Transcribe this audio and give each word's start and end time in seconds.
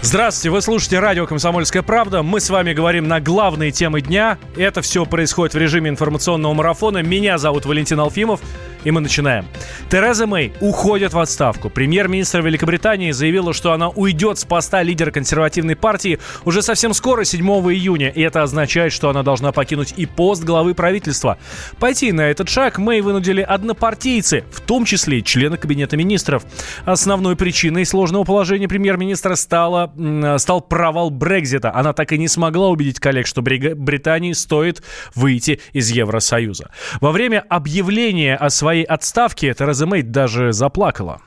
Здравствуйте, 0.00 0.50
вы 0.50 0.62
слушаете 0.62 1.00
радио 1.00 1.26
«Комсомольская 1.26 1.82
правда». 1.82 2.22
Мы 2.22 2.38
с 2.38 2.48
вами 2.50 2.72
говорим 2.72 3.08
на 3.08 3.20
главные 3.20 3.72
темы 3.72 4.00
дня. 4.00 4.38
Это 4.56 4.80
все 4.80 5.04
происходит 5.04 5.54
в 5.54 5.58
режиме 5.58 5.90
информационного 5.90 6.54
марафона. 6.54 7.02
Меня 7.02 7.36
зовут 7.36 7.66
Валентин 7.66 7.98
Алфимов, 7.98 8.40
и 8.84 8.90
мы 8.90 9.00
начинаем. 9.00 9.46
Тереза 9.90 10.26
Мэй 10.26 10.52
уходит 10.60 11.12
в 11.12 11.18
отставку. 11.18 11.70
Премьер-министр 11.70 12.42
Великобритании 12.42 13.10
заявила, 13.10 13.52
что 13.52 13.72
она 13.72 13.88
уйдет 13.88 14.38
с 14.38 14.44
поста 14.44 14.82
лидера 14.82 15.10
консервативной 15.10 15.76
партии 15.76 16.18
уже 16.44 16.62
совсем 16.62 16.94
скоро, 16.94 17.24
7 17.24 17.44
июня. 17.46 18.08
И 18.08 18.20
это 18.20 18.42
означает, 18.42 18.92
что 18.92 19.10
она 19.10 19.22
должна 19.22 19.52
покинуть 19.52 19.94
и 19.96 20.06
пост 20.06 20.44
главы 20.44 20.74
правительства. 20.74 21.38
Пойти 21.78 22.12
на 22.12 22.22
этот 22.22 22.48
шаг 22.48 22.78
Мэй 22.78 23.00
вынудили 23.00 23.42
однопартийцы, 23.42 24.44
в 24.52 24.60
том 24.60 24.84
числе 24.84 25.22
члены 25.22 25.56
Кабинета 25.56 25.96
министров. 25.96 26.44
Основной 26.84 27.36
причиной 27.36 27.84
сложного 27.84 28.24
положения 28.24 28.68
премьер-министра 28.68 29.34
стала 29.34 29.92
стал 30.38 30.60
провал 30.60 31.10
Брекзита. 31.10 31.74
Она 31.74 31.92
так 31.92 32.12
и 32.12 32.18
не 32.18 32.28
смогла 32.28 32.68
убедить 32.68 33.00
коллег, 33.00 33.26
что 33.26 33.42
Британии 33.42 34.32
стоит 34.32 34.82
выйти 35.14 35.60
из 35.72 35.90
Евросоюза. 35.90 36.70
Во 37.00 37.10
время 37.10 37.44
объявления 37.48 38.36
о 38.36 38.50
своей 38.50 38.67
отставке 38.88 39.54
Тереза 39.54 39.86
Мэй 39.86 40.02
даже 40.02 40.52
заплакала. 40.52 41.20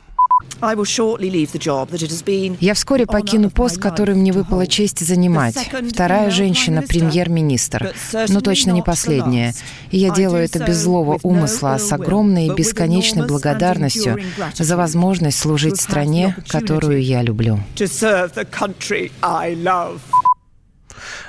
Я 2.59 2.73
вскоре 2.73 3.05
покину 3.05 3.49
пост, 3.49 3.79
который 3.79 4.15
мне 4.15 4.31
выпала 4.31 4.67
честь 4.67 5.05
занимать. 5.05 5.55
Вторая 5.91 6.29
женщина— 6.29 6.81
премьер-министр. 6.87 7.93
Но 8.29 8.41
точно 8.41 8.71
не 8.71 8.81
последняя. 8.81 9.53
И 9.89 9.97
я 9.97 10.13
делаю 10.13 10.43
это 10.43 10.63
без 10.63 10.77
злого 10.77 11.19
умысла, 11.23 11.75
а 11.75 11.79
с 11.79 11.91
огромной 11.91 12.47
и 12.47 12.53
бесконечной 12.53 13.27
благодарностью 13.27 14.19
за 14.53 14.77
возможность 14.77 15.39
служить 15.39 15.79
стране, 15.79 16.35
которую 16.47 17.01
я 17.01 17.21
люблю. 17.21 17.59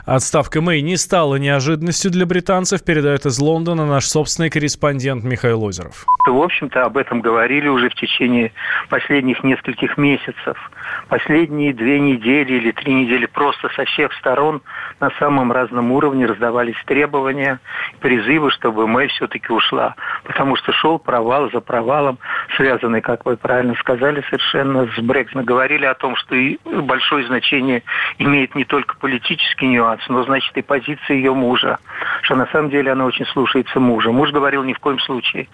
Отставка 0.05 0.61
Мэй 0.61 0.83
не 0.83 0.97
стала 0.97 1.37
неожиданностью 1.37 2.11
для 2.11 2.27
британцев, 2.27 2.83
передает 2.83 3.25
из 3.25 3.39
Лондона 3.39 3.87
наш 3.87 4.07
собственный 4.07 4.51
корреспондент 4.51 5.23
Михаил 5.23 5.63
Озеров. 5.63 6.07
В 6.27 6.43
общем-то, 6.43 6.85
об 6.85 6.97
этом 6.97 7.21
говорили 7.21 7.69
уже 7.69 7.89
в 7.89 7.95
течение 7.95 8.53
последних 8.89 9.45
нескольких 9.45 9.97
месяцев. 9.97 10.57
Последние 11.09 11.73
две 11.73 12.01
недели 12.01 12.55
или 12.55 12.71
три 12.73 12.95
недели 12.95 13.27
просто 13.27 13.69
со 13.77 13.85
всех 13.85 14.13
сторон 14.15 14.63
на 15.01 15.11
самом 15.19 15.53
разном 15.53 15.93
уровне 15.93 16.27
раздавались 16.27 16.77
требования, 16.87 17.61
призывы, 18.01 18.51
чтобы 18.51 18.87
Мэй 18.87 19.09
все-таки 19.09 19.53
ушла. 19.53 19.95
Потому 20.25 20.57
что 20.57 20.73
шел 20.73 20.99
провал 20.99 21.51
за 21.51 21.61
провалом, 21.61 22.19
связанный, 22.57 23.01
как 23.01 23.25
вы 23.25 23.37
правильно 23.37 23.75
сказали, 23.77 24.23
совершенно 24.23 24.87
с 24.87 24.99
Брекситом. 24.99 25.45
Говорили 25.45 25.85
о 25.85 25.95
том, 25.95 26.17
что 26.17 26.35
и 26.35 26.59
большое 26.65 27.27
значение 27.27 27.83
имеет 28.19 28.55
не 28.55 28.65
только 28.65 28.97
политический 28.97 29.67
нюанс, 29.67 30.03
но 30.09 30.25
значит 30.25 30.57
и 30.57 30.63
позиция 30.63 31.17
ее 31.17 31.35
мужа, 31.35 31.79
что 32.23 32.35
на 32.37 32.47
самом 32.47 32.71
деле 32.71 32.93
она 32.93 33.05
очень 33.05 33.27
слушается 33.27 33.81
мужа. 33.81 34.11
Муж 34.11 34.31
говорил 34.31 34.63
ни 34.65 34.73
в 34.73 34.79
коем 34.79 34.99
случае 35.01 35.49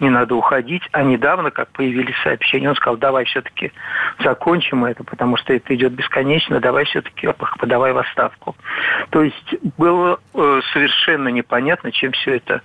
не 0.00 0.10
надо 0.10 0.34
уходить, 0.34 0.82
а 0.92 1.02
недавно, 1.02 1.50
как 1.50 1.68
появились 1.70 2.16
сообщения, 2.22 2.68
он 2.68 2.76
сказал, 2.76 2.96
давай 2.96 3.24
все-таки 3.24 3.72
закончим 4.22 4.84
это, 4.84 5.04
потому 5.04 5.36
что 5.36 5.52
это 5.52 5.74
идет 5.74 5.92
бесконечно, 5.92 6.60
давай 6.60 6.84
все-таки 6.84 7.28
подавай 7.58 7.92
в 7.92 7.98
отставку. 7.98 8.56
То 9.10 9.22
есть 9.22 9.54
было 9.76 10.20
э, 10.34 10.60
совершенно 10.72 11.28
непонятно, 11.28 11.92
чем 11.92 12.12
все 12.12 12.36
это 12.36 12.62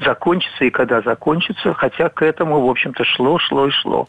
закончится 0.00 0.64
и 0.64 0.70
когда 0.70 1.00
закончится, 1.02 1.74
хотя 1.74 2.08
к 2.08 2.22
этому, 2.22 2.60
в 2.60 2.70
общем-то, 2.70 3.04
шло, 3.04 3.38
шло 3.38 3.66
и 3.66 3.70
шло. 3.70 4.08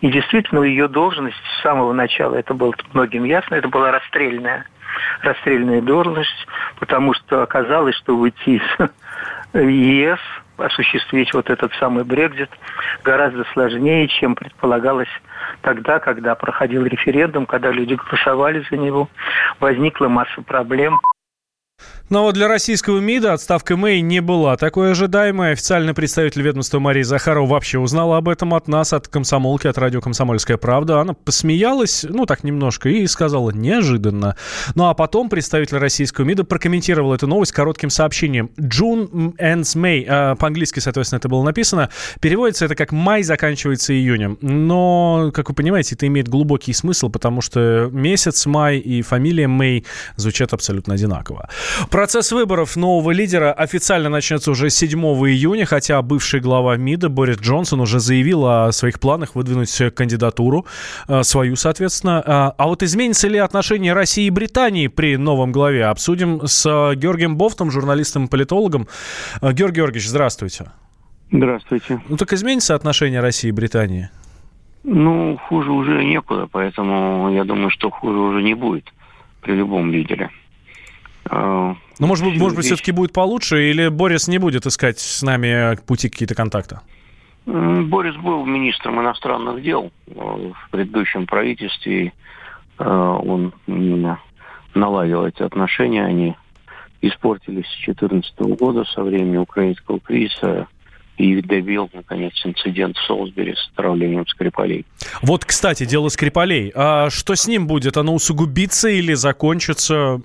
И 0.00 0.10
действительно, 0.10 0.62
ее 0.62 0.88
должность 0.88 1.36
с 1.36 1.62
самого 1.62 1.92
начала, 1.92 2.34
это 2.36 2.54
было 2.54 2.72
многим 2.92 3.24
ясно, 3.24 3.54
это 3.54 3.68
была 3.68 3.90
расстрельная 3.90 4.66
расстрельная 5.22 5.80
должность, 5.80 6.46
потому 6.78 7.14
что 7.14 7.42
оказалось, 7.42 7.94
что 7.96 8.16
выйти 8.16 8.60
из 8.60 8.62
ЕС, 9.54 10.18
осуществить 10.60 11.32
вот 11.34 11.50
этот 11.50 11.72
самый 11.74 12.04
Брекзит 12.04 12.50
гораздо 13.02 13.44
сложнее, 13.52 14.08
чем 14.08 14.34
предполагалось 14.34 15.08
тогда, 15.62 15.98
когда 15.98 16.34
проходил 16.34 16.84
референдум, 16.84 17.46
когда 17.46 17.70
люди 17.70 17.94
голосовали 17.94 18.64
за 18.70 18.76
него. 18.76 19.08
Возникла 19.58 20.08
масса 20.08 20.42
проблем. 20.42 21.00
Но 22.10 22.24
вот 22.24 22.34
для 22.34 22.48
российского 22.48 22.98
МИДа 22.98 23.34
отставка 23.34 23.76
Мэй 23.76 24.00
не 24.00 24.20
была 24.20 24.56
такой 24.56 24.90
ожидаемой. 24.90 25.52
Официальный 25.52 25.94
представитель 25.94 26.42
ведомства 26.42 26.80
Марии 26.80 27.02
Захарова 27.02 27.46
вообще 27.46 27.78
узнала 27.78 28.16
об 28.16 28.28
этом 28.28 28.52
от 28.52 28.66
нас, 28.66 28.92
от 28.92 29.06
комсомолки, 29.06 29.68
от 29.68 29.78
радио 29.78 30.00
«Комсомольская 30.00 30.56
правда». 30.56 31.00
Она 31.00 31.14
посмеялась, 31.14 32.04
ну 32.08 32.26
так 32.26 32.42
немножко, 32.42 32.88
и 32.88 33.06
сказала 33.06 33.52
неожиданно. 33.52 34.34
Ну 34.74 34.88
а 34.88 34.94
потом 34.94 35.28
представитель 35.28 35.78
российского 35.78 36.24
МИДа 36.24 36.42
прокомментировал 36.42 37.14
эту 37.14 37.28
новость 37.28 37.52
коротким 37.52 37.90
сообщением. 37.90 38.50
June 38.58 39.36
ends 39.36 39.76
May. 39.76 40.04
А, 40.08 40.34
по-английски, 40.34 40.80
соответственно, 40.80 41.18
это 41.18 41.28
было 41.28 41.44
написано. 41.44 41.90
Переводится 42.20 42.64
это 42.64 42.74
как 42.74 42.90
«май 42.90 43.22
заканчивается 43.22 43.94
июнем». 43.94 44.36
Но, 44.40 45.30
как 45.32 45.48
вы 45.48 45.54
понимаете, 45.54 45.94
это 45.94 46.08
имеет 46.08 46.26
глубокий 46.26 46.72
смысл, 46.72 47.08
потому 47.08 47.40
что 47.40 47.88
месяц 47.92 48.46
май 48.46 48.78
и 48.78 49.00
фамилия 49.02 49.46
Мэй 49.46 49.86
звучат 50.16 50.52
абсолютно 50.52 50.94
одинаково. 50.94 51.48
Процесс 52.00 52.32
выборов 52.32 52.76
нового 52.76 53.10
лидера 53.10 53.52
официально 53.52 54.08
начнется 54.08 54.50
уже 54.50 54.70
7 54.70 54.98
июня, 54.98 55.66
хотя 55.66 56.00
бывший 56.00 56.40
глава 56.40 56.78
МИДа 56.78 57.10
Борис 57.10 57.36
Джонсон 57.36 57.80
уже 57.80 58.00
заявил 58.00 58.46
о 58.46 58.72
своих 58.72 58.98
планах 58.98 59.34
выдвинуть 59.34 59.70
кандидатуру, 59.94 60.64
э, 61.08 61.22
свою, 61.24 61.56
соответственно. 61.56 62.22
А, 62.24 62.54
а 62.56 62.68
вот 62.68 62.82
изменится 62.82 63.28
ли 63.28 63.36
отношение 63.36 63.92
России 63.92 64.24
и 64.24 64.30
Британии 64.30 64.86
при 64.86 65.18
новом 65.18 65.52
главе? 65.52 65.84
Обсудим 65.84 66.40
с 66.46 66.64
Георгием 66.94 67.36
Бофтом, 67.36 67.70
журналистом 67.70 68.24
и 68.24 68.28
политологом. 68.28 68.88
Э, 69.42 69.52
Георгий 69.52 69.80
Георгиевич, 69.80 70.08
здравствуйте. 70.08 70.72
Здравствуйте. 71.30 72.00
Ну 72.08 72.16
так 72.16 72.32
изменится 72.32 72.74
отношение 72.74 73.20
России 73.20 73.48
и 73.48 73.52
Британии? 73.52 74.08
Ну, 74.84 75.38
хуже 75.48 75.70
уже 75.70 76.02
некуда, 76.02 76.48
поэтому 76.50 77.30
я 77.30 77.44
думаю, 77.44 77.68
что 77.68 77.90
хуже 77.90 78.16
уже 78.16 78.42
не 78.42 78.54
будет 78.54 78.90
при 79.42 79.52
любом 79.52 79.92
лидере. 79.92 80.30
А, 81.28 81.74
ну, 81.98 82.06
может 82.06 82.24
быть, 82.24 82.38
может 82.38 82.56
быть, 82.56 82.66
все-таки 82.66 82.92
будет 82.92 83.12
получше, 83.12 83.70
или 83.70 83.88
Борис 83.88 84.28
не 84.28 84.38
будет 84.38 84.66
искать 84.66 84.98
с 84.98 85.22
нами 85.22 85.76
пути 85.86 86.08
какие-то 86.08 86.34
контакта? 86.34 86.82
Борис 87.46 88.16
был 88.16 88.44
министром 88.44 89.00
иностранных 89.00 89.62
дел 89.62 89.90
э, 90.06 90.12
в 90.12 90.70
предыдущем 90.70 91.26
правительстве. 91.26 92.12
Э, 92.78 92.84
он 92.84 93.52
наладил 94.74 95.26
эти 95.26 95.42
отношения. 95.42 96.04
Они 96.04 96.36
испортились 97.00 97.66
с 97.66 97.84
2014 97.86 98.40
года, 98.58 98.84
со 98.84 99.02
времени 99.02 99.38
украинского 99.38 100.00
кризиса 100.00 100.68
и 101.16 101.42
добил, 101.42 101.90
наконец, 101.92 102.32
инцидент 102.44 102.96
в 102.96 103.06
Солсбери 103.06 103.54
с 103.54 103.70
отравлением 103.72 104.26
Скрипалей. 104.26 104.86
Вот, 105.20 105.44
кстати, 105.44 105.84
дело 105.84 106.08
Скрипалей. 106.08 106.72
А 106.74 107.10
что 107.10 107.34
с 107.34 107.46
ним 107.46 107.66
будет? 107.66 107.96
Оно 107.96 108.14
усугубится 108.14 108.88
или 108.88 109.12
закончится? 109.14 110.20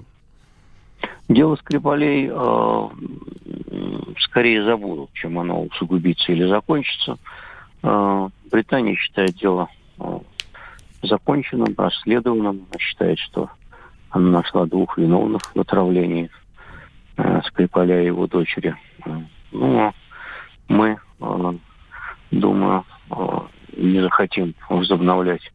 Дело 1.27 1.55
Скрипалей 1.55 2.29
э, 2.31 2.89
скорее 4.19 4.63
забудут, 4.63 5.11
чем 5.13 5.39
оно 5.39 5.63
усугубится 5.63 6.31
или 6.31 6.47
закончится. 6.47 7.17
Э, 7.83 8.29
Британия 8.51 8.95
считает 8.95 9.35
дело 9.35 9.69
э, 9.99 10.19
законченным, 11.03 11.73
расследованным. 11.77 12.65
Она 12.69 12.79
считает, 12.79 13.19
что 13.19 13.49
она 14.09 14.29
нашла 14.29 14.65
двух 14.65 14.97
виновных 14.97 15.41
в 15.55 15.59
отравлении 15.59 16.29
э, 17.17 17.41
Скрипаля 17.47 18.01
и 18.01 18.05
его 18.05 18.27
дочери. 18.27 18.75
Э, 19.05 19.21
ну, 19.51 19.93
мы, 20.67 20.97
э, 21.19 21.53
думаю, 22.31 22.85
э, 23.09 23.39
не 23.77 24.01
захотим 24.01 24.55
возобновлять 24.69 25.51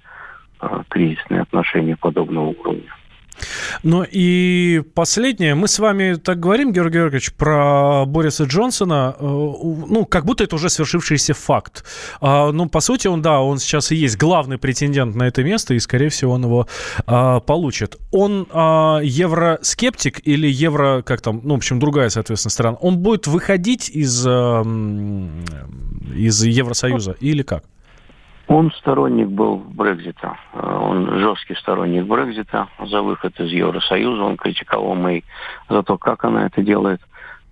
э, 0.60 0.82
кризисные 0.88 1.42
отношения 1.42 1.96
подобного 1.96 2.48
уровня. 2.48 2.92
Ну 3.82 4.04
и 4.08 4.82
последнее. 4.94 5.54
Мы 5.54 5.68
с 5.68 5.78
вами 5.78 6.14
так 6.14 6.40
говорим, 6.40 6.72
Георгий 6.72 6.98
Георгиевич, 6.98 7.32
про 7.32 8.04
Бориса 8.06 8.44
Джонсона, 8.44 9.16
э, 9.18 9.22
ну, 9.22 10.06
как 10.06 10.24
будто 10.24 10.44
это 10.44 10.56
уже 10.56 10.68
свершившийся 10.68 11.34
факт. 11.34 11.84
А, 12.20 12.52
ну, 12.52 12.68
по 12.68 12.80
сути, 12.80 13.08
он, 13.08 13.22
да, 13.22 13.40
он 13.40 13.58
сейчас 13.58 13.92
и 13.92 13.96
есть 13.96 14.16
главный 14.16 14.58
претендент 14.58 15.14
на 15.14 15.24
это 15.24 15.42
место, 15.42 15.74
и, 15.74 15.78
скорее 15.78 16.08
всего, 16.08 16.32
он 16.32 16.44
его 16.44 16.68
а, 17.06 17.40
получит. 17.40 17.96
Он 18.10 18.46
а, 18.52 19.00
евроскептик 19.02 20.20
или 20.26 20.48
евро, 20.48 21.02
как 21.02 21.20
там, 21.20 21.40
ну, 21.42 21.54
в 21.54 21.58
общем, 21.58 21.78
другая, 21.78 22.08
соответственно, 22.10 22.50
страна. 22.50 22.76
Он 22.80 22.98
будет 22.98 23.26
выходить 23.26 23.88
из, 23.90 24.26
из 26.16 26.42
Евросоюза 26.44 27.16
или 27.20 27.42
как? 27.42 27.64
Он 28.50 28.72
сторонник 28.72 29.28
был 29.28 29.58
Брекзита. 29.58 30.36
Э, 30.54 30.58
он 30.60 31.20
жесткий 31.20 31.54
сторонник 31.54 32.04
Брекзита 32.04 32.66
за 32.80 33.00
выход 33.00 33.38
из 33.38 33.48
Евросоюза. 33.52 34.24
Он 34.24 34.36
критиковал 34.36 34.96
Мэй 34.96 35.24
за 35.68 35.84
то, 35.84 35.96
как 35.96 36.24
она 36.24 36.46
это 36.46 36.60
делает. 36.60 37.00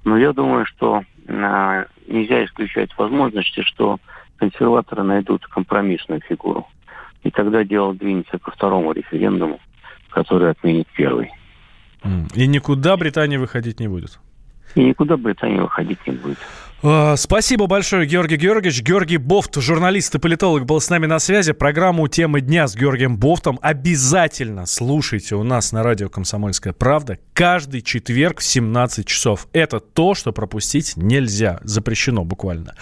Но 0.03 0.19
я 0.19 0.33
думаю, 0.33 0.67
что 0.67 1.05
э, 1.29 1.85
нельзя 2.09 2.45
исключать 2.45 2.91
возможности, 2.99 3.63
что 3.63 3.99
консерваторы 4.39 5.05
найдут 5.05 5.47
компромиссную 5.47 6.21
фигуру. 6.21 6.67
И 7.23 7.31
тогда 7.31 7.63
дело 7.63 7.95
двинется 7.95 8.37
ко 8.41 8.51
второму 8.51 8.91
референдуму, 8.91 9.61
который 10.11 10.51
отменит 10.51 10.89
первый. 10.97 11.31
И 12.35 12.45
никуда 12.49 12.97
Британия 12.97 13.39
выходить 13.39 13.79
не 13.79 13.87
будет? 13.87 14.19
И 14.75 14.85
никуда 14.85 15.17
Британия 15.17 15.63
выходить 15.63 16.05
не 16.09 16.15
будет. 16.15 16.39
А, 16.81 17.17
спасибо 17.17 17.67
большое, 17.67 18.07
Георгий 18.07 18.37
Георгиевич. 18.37 18.83
Георгий 18.83 19.17
Бофт, 19.17 19.57
журналист 19.57 20.15
и 20.15 20.19
политолог, 20.21 20.65
был 20.65 20.81
с 20.81 20.89
нами 20.91 21.07
на 21.07 21.19
связи. 21.19 21.53
Программу 21.53 22.07
«Темы 22.07 22.41
дня» 22.41 22.69
с 22.69 22.77
Георгием 22.77 23.17
Бофтом 23.17 23.59
обязательно 23.63 24.65
слушайте 24.65 25.35
у 25.35 25.43
нас 25.43 25.73
на 25.73 25.83
радио 25.83 26.09
«Комсомольская 26.09 26.73
правда» 26.73 27.19
каждый 27.33 27.83
четверг 27.83 28.39
в 28.39 28.45
17 28.45 29.05
часов. 29.07 29.49
Это 29.53 29.81
то, 29.81 30.15
что 30.15 30.33
пропустить 30.33 30.97
нельзя. 30.97 31.59
Запрещено 31.65 32.25
буквально. 32.25 32.77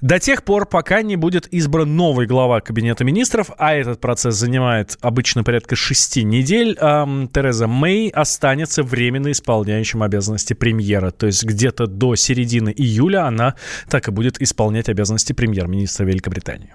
До 0.00 0.18
тех 0.18 0.42
пор, 0.42 0.66
пока 0.66 1.02
не 1.02 1.14
будет 1.14 1.46
избран 1.46 1.94
новый 1.94 2.26
глава 2.26 2.60
Кабинета 2.60 3.04
министров, 3.04 3.52
а 3.56 3.72
этот 3.72 4.00
процесс 4.00 4.34
занимает 4.34 4.98
обычно 5.00 5.44
порядка 5.44 5.76
шести 5.76 6.24
недель, 6.24 6.76
эм, 6.80 7.28
Тереза 7.32 7.68
Мэй 7.68 8.08
останется 8.08 8.82
временно 8.82 9.30
исполняющим 9.30 10.02
обязанности 10.02 10.54
премьера. 10.54 11.12
То 11.12 11.26
есть 11.26 11.44
где-то 11.44 11.86
до 11.86 12.16
середины 12.16 12.74
июля 12.76 13.11
июля 13.12 13.26
она 13.26 13.54
так 13.88 14.08
и 14.08 14.10
будет 14.10 14.40
исполнять 14.40 14.88
обязанности 14.88 15.32
премьер-министра 15.32 16.04
Великобритании. 16.04 16.72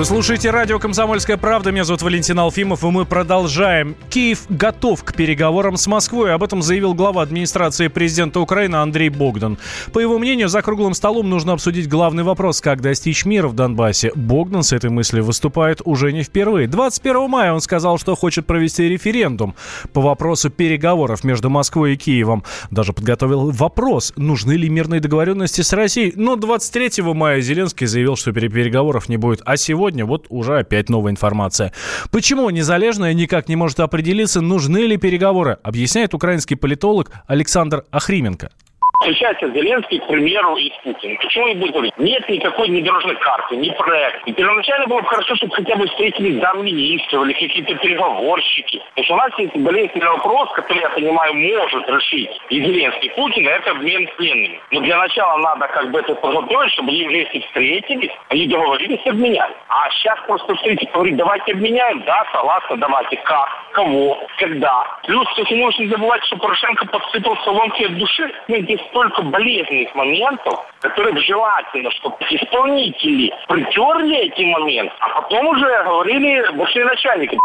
Вы 0.00 0.06
слушаете 0.06 0.48
радио 0.50 0.78
«Комсомольская 0.78 1.36
правда». 1.36 1.72
Меня 1.72 1.84
зовут 1.84 2.00
Валентин 2.00 2.38
Алфимов, 2.38 2.84
и 2.84 2.86
мы 2.86 3.04
продолжаем. 3.04 3.94
Киев 4.08 4.46
готов 4.48 5.04
к 5.04 5.12
переговорам 5.12 5.76
с 5.76 5.86
Москвой. 5.86 6.32
Об 6.32 6.42
этом 6.42 6.62
заявил 6.62 6.94
глава 6.94 7.20
администрации 7.20 7.88
президента 7.88 8.40
Украины 8.40 8.76
Андрей 8.76 9.10
Богдан. 9.10 9.58
По 9.92 9.98
его 9.98 10.18
мнению, 10.18 10.48
за 10.48 10.62
круглым 10.62 10.94
столом 10.94 11.28
нужно 11.28 11.52
обсудить 11.52 11.86
главный 11.86 12.22
вопрос, 12.22 12.62
как 12.62 12.80
достичь 12.80 13.26
мира 13.26 13.46
в 13.46 13.52
Донбассе. 13.52 14.10
Богдан 14.14 14.62
с 14.62 14.72
этой 14.72 14.88
мыслью 14.88 15.22
выступает 15.22 15.82
уже 15.84 16.14
не 16.14 16.22
впервые. 16.22 16.66
21 16.66 17.28
мая 17.28 17.52
он 17.52 17.60
сказал, 17.60 17.98
что 17.98 18.16
хочет 18.16 18.46
провести 18.46 18.88
референдум 18.88 19.54
по 19.92 20.00
вопросу 20.00 20.48
переговоров 20.48 21.24
между 21.24 21.50
Москвой 21.50 21.92
и 21.92 21.96
Киевом. 21.96 22.42
Даже 22.70 22.94
подготовил 22.94 23.50
вопрос, 23.50 24.14
нужны 24.16 24.52
ли 24.52 24.70
мирные 24.70 25.02
договоренности 25.02 25.60
с 25.60 25.74
Россией. 25.74 26.14
Но 26.16 26.36
23 26.36 27.02
мая 27.02 27.42
Зеленский 27.42 27.86
заявил, 27.86 28.16
что 28.16 28.32
переговоров 28.32 29.10
не 29.10 29.18
будет. 29.18 29.42
А 29.44 29.58
сегодня 29.58 29.89
сегодня 29.90 30.06
вот 30.06 30.26
уже 30.28 30.58
опять 30.58 30.88
новая 30.88 31.10
информация. 31.10 31.72
Почему 32.12 32.48
Незалежная 32.50 33.12
никак 33.12 33.48
не 33.48 33.56
может 33.56 33.80
определиться, 33.80 34.40
нужны 34.40 34.78
ли 34.86 34.96
переговоры, 34.96 35.58
объясняет 35.64 36.14
украинский 36.14 36.56
политолог 36.56 37.10
Александр 37.26 37.84
Ахрименко. 37.90 38.50
Встречается 39.00 39.48
Зеленский, 39.48 39.98
к 39.98 40.06
примеру, 40.08 40.56
и 40.56 40.70
с 40.70 40.76
Путиным. 40.82 41.16
Почему 41.16 41.48
не 41.48 41.54
будет 41.54 41.72
говорить? 41.72 41.96
Нет 41.96 42.28
никакой 42.28 42.68
ни 42.68 42.82
дорожной 42.82 43.16
карты, 43.16 43.56
ни 43.56 43.70
проекта. 43.70 44.20
И 44.26 44.32
первоначально 44.34 44.86
было 44.88 45.00
бы 45.00 45.06
хорошо, 45.06 45.34
чтобы 45.36 45.54
хотя 45.54 45.74
бы 45.76 45.86
встретились 45.86 46.38
замминистров 46.38 47.24
или 47.24 47.32
какие-то 47.32 47.74
переговорщики. 47.76 48.82
Потому 48.90 49.04
что 49.06 49.14
у 49.14 49.16
нас 49.16 49.38
есть 49.38 49.56
болезненный 49.56 50.06
вопрос, 50.06 50.52
который, 50.52 50.82
я 50.82 50.90
понимаю, 50.90 51.34
может 51.34 51.88
решить 51.88 52.30
и 52.50 52.60
Зеленский, 52.60 53.08
и 53.08 53.14
Путин, 53.14 53.48
это 53.48 53.70
обмен 53.70 54.06
пленными. 54.18 54.60
Но 54.70 54.80
для 54.80 54.98
начала 54.98 55.38
надо 55.38 55.66
как 55.68 55.90
бы 55.90 56.00
это 56.00 56.14
подготовить, 56.16 56.72
чтобы 56.72 56.90
они 56.90 57.08
вместе 57.08 57.40
встретились, 57.40 58.12
они 58.28 58.48
договорились, 58.48 59.06
обменяли. 59.06 59.54
А 59.68 59.90
сейчас 59.92 60.18
просто 60.26 60.54
встретить, 60.56 60.92
говорить, 60.92 61.16
давайте 61.16 61.52
обменяем, 61.52 62.02
да, 62.02 62.26
согласна, 62.32 62.76
давайте, 62.76 63.16
как, 63.24 63.48
кого, 63.72 64.22
когда. 64.36 64.84
Плюс, 65.04 65.26
кстати, 65.28 65.54
нужно 65.54 65.84
не 65.84 65.88
забывать, 65.88 66.22
что 66.24 66.36
Порошенко 66.36 66.86
подсыпал 66.86 67.36
соломки 67.44 67.84
от 67.84 67.96
души. 67.96 68.30
Ну, 68.48 68.56
здесь 68.58 68.80
столько 68.90 69.22
болезненных 69.22 69.94
моментов, 69.94 70.60
которые 70.80 71.18
желательно, 71.22 71.90
чтобы 71.92 72.16
исполнители 72.30 73.32
притерли 73.48 74.16
эти 74.26 74.42
моменты, 74.42 74.92
а 75.00 75.22
потом 75.22 75.48
уже 75.48 75.66
говорили 75.84 76.56
большие 76.56 76.84
начальники. 76.84 77.38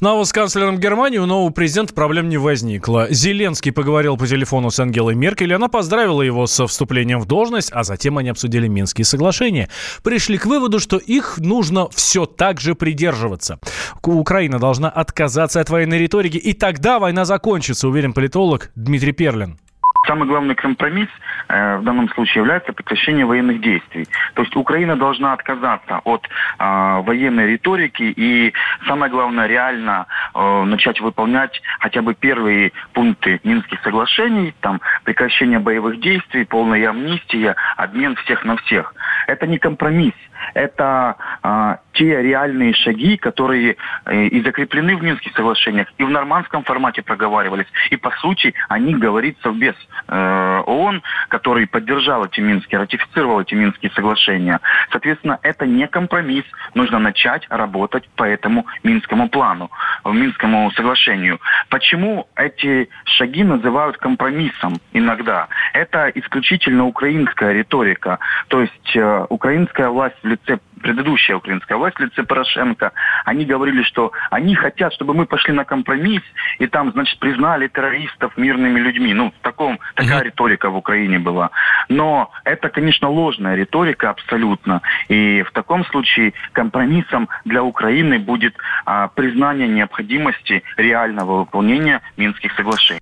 Ну 0.00 0.10
а 0.10 0.14
вот 0.14 0.26
с 0.26 0.32
канцлером 0.32 0.78
Германии 0.78 1.18
у 1.18 1.26
нового 1.26 1.50
президента 1.50 1.94
проблем 1.94 2.28
не 2.28 2.36
возникло. 2.36 3.06
Зеленский 3.10 3.72
поговорил 3.72 4.16
по 4.16 4.26
телефону 4.26 4.70
с 4.70 4.80
Ангелой 4.80 5.14
Меркель, 5.14 5.54
она 5.54 5.68
поздравила 5.68 6.22
его 6.22 6.46
со 6.46 6.66
вступлением 6.66 7.20
в 7.20 7.26
должность, 7.26 7.70
а 7.72 7.84
затем 7.84 8.18
они 8.18 8.30
обсудили 8.30 8.68
Минские 8.68 9.04
соглашения. 9.04 9.68
Пришли 10.02 10.38
к 10.38 10.46
выводу, 10.46 10.78
что 10.78 10.96
их 10.96 11.38
нужно 11.38 11.88
все 11.90 12.26
так 12.26 12.60
же 12.60 12.74
придерживаться. 12.74 13.58
Украина 14.02 14.58
должна 14.58 14.88
отказаться 14.88 15.60
от 15.60 15.70
военной 15.70 15.98
риторики, 15.98 16.36
и 16.36 16.52
тогда 16.52 16.98
война 16.98 17.24
закончится, 17.24 17.88
уверен 17.88 18.12
политолог 18.12 18.70
Дмитрий 18.74 19.12
Перлин. 19.12 19.58
Самый 20.06 20.26
главный 20.26 20.56
компромисс 20.56 21.08
э, 21.48 21.76
в 21.76 21.84
данном 21.84 22.08
случае 22.10 22.42
является 22.42 22.72
прекращение 22.72 23.24
военных 23.24 23.60
действий. 23.60 24.08
То 24.34 24.42
есть 24.42 24.56
Украина 24.56 24.96
должна 24.96 25.32
отказаться 25.32 26.00
от 26.04 26.26
э, 26.58 27.02
военной 27.02 27.46
риторики 27.46 28.02
и, 28.02 28.52
самое 28.86 29.12
главное, 29.12 29.46
реально 29.46 30.06
э, 30.34 30.62
начать 30.64 31.00
выполнять 31.00 31.62
хотя 31.78 32.02
бы 32.02 32.14
первые 32.14 32.72
пункты 32.92 33.40
Минских 33.44 33.80
соглашений, 33.82 34.54
там 34.60 34.80
прекращение 35.04 35.60
боевых 35.60 36.00
действий, 36.00 36.44
полная 36.44 36.90
амнистия, 36.90 37.54
обмен 37.76 38.16
всех 38.16 38.44
на 38.44 38.56
всех. 38.56 38.94
Это 39.28 39.46
не 39.46 39.58
компромисс 39.58 40.14
это 40.54 41.16
э, 41.42 41.76
те 41.92 42.22
реальные 42.22 42.74
шаги, 42.74 43.16
которые 43.16 43.76
э, 44.06 44.26
и 44.26 44.42
закреплены 44.42 44.96
в 44.96 45.02
Минских 45.02 45.34
соглашениях, 45.34 45.88
и 45.98 46.04
в 46.04 46.10
нормандском 46.10 46.64
формате 46.64 47.02
проговаривались. 47.02 47.66
И 47.90 47.96
по 47.96 48.10
сути 48.12 48.54
они 48.68 48.94
говорится 48.94 49.50
в 49.50 49.56
без 49.56 49.74
э, 50.08 50.62
ООН, 50.66 51.02
который 51.28 51.66
поддержал 51.66 52.24
эти 52.24 52.40
Минские, 52.40 52.80
ратифицировал 52.80 53.40
эти 53.40 53.54
Минские 53.54 53.90
соглашения. 53.92 54.60
Соответственно, 54.90 55.38
это 55.42 55.66
не 55.66 55.86
компромисс. 55.86 56.44
Нужно 56.74 56.98
начать 56.98 57.46
работать 57.48 58.08
по 58.16 58.24
этому 58.24 58.66
Минскому 58.82 59.28
плану, 59.28 59.70
Минскому 60.04 60.70
соглашению. 60.72 61.40
Почему 61.68 62.26
эти 62.36 62.88
шаги 63.04 63.44
называют 63.44 63.98
компромиссом 63.98 64.80
иногда? 64.92 65.48
Это 65.72 66.10
исключительно 66.14 66.86
украинская 66.86 67.52
риторика. 67.52 68.18
То 68.48 68.62
есть 68.62 68.96
э, 68.96 69.26
украинская 69.28 69.88
власть 69.88 70.16
в 70.22 70.26
лице 70.26 70.58
предыдущая 70.82 71.36
украинская 71.36 71.78
власть, 71.78 71.96
в 71.96 72.00
лице 72.00 72.22
Порошенко, 72.24 72.92
они 73.24 73.44
говорили, 73.44 73.82
что 73.82 74.12
они 74.30 74.54
хотят, 74.54 74.92
чтобы 74.92 75.14
мы 75.14 75.26
пошли 75.26 75.54
на 75.54 75.64
компромисс 75.64 76.22
и 76.58 76.66
там, 76.66 76.92
значит, 76.92 77.18
признали 77.18 77.68
террористов 77.68 78.36
мирными 78.36 78.78
людьми. 78.78 79.14
Ну, 79.14 79.30
в 79.30 79.42
таком, 79.42 79.78
такая 79.94 80.20
mm-hmm. 80.20 80.24
риторика 80.24 80.70
в 80.70 80.76
Украине 80.76 81.18
была. 81.18 81.50
Но 81.88 82.30
это, 82.44 82.68
конечно, 82.68 83.08
ложная 83.08 83.54
риторика 83.54 84.10
абсолютно. 84.10 84.82
И 85.08 85.42
в 85.42 85.52
таком 85.52 85.84
случае 85.86 86.34
компромиссом 86.52 87.28
для 87.44 87.62
Украины 87.62 88.18
будет 88.18 88.54
а, 88.84 89.08
признание 89.08 89.68
необходимости 89.68 90.62
реального 90.76 91.40
выполнения 91.40 92.02
Минских 92.16 92.52
соглашений. 92.54 93.00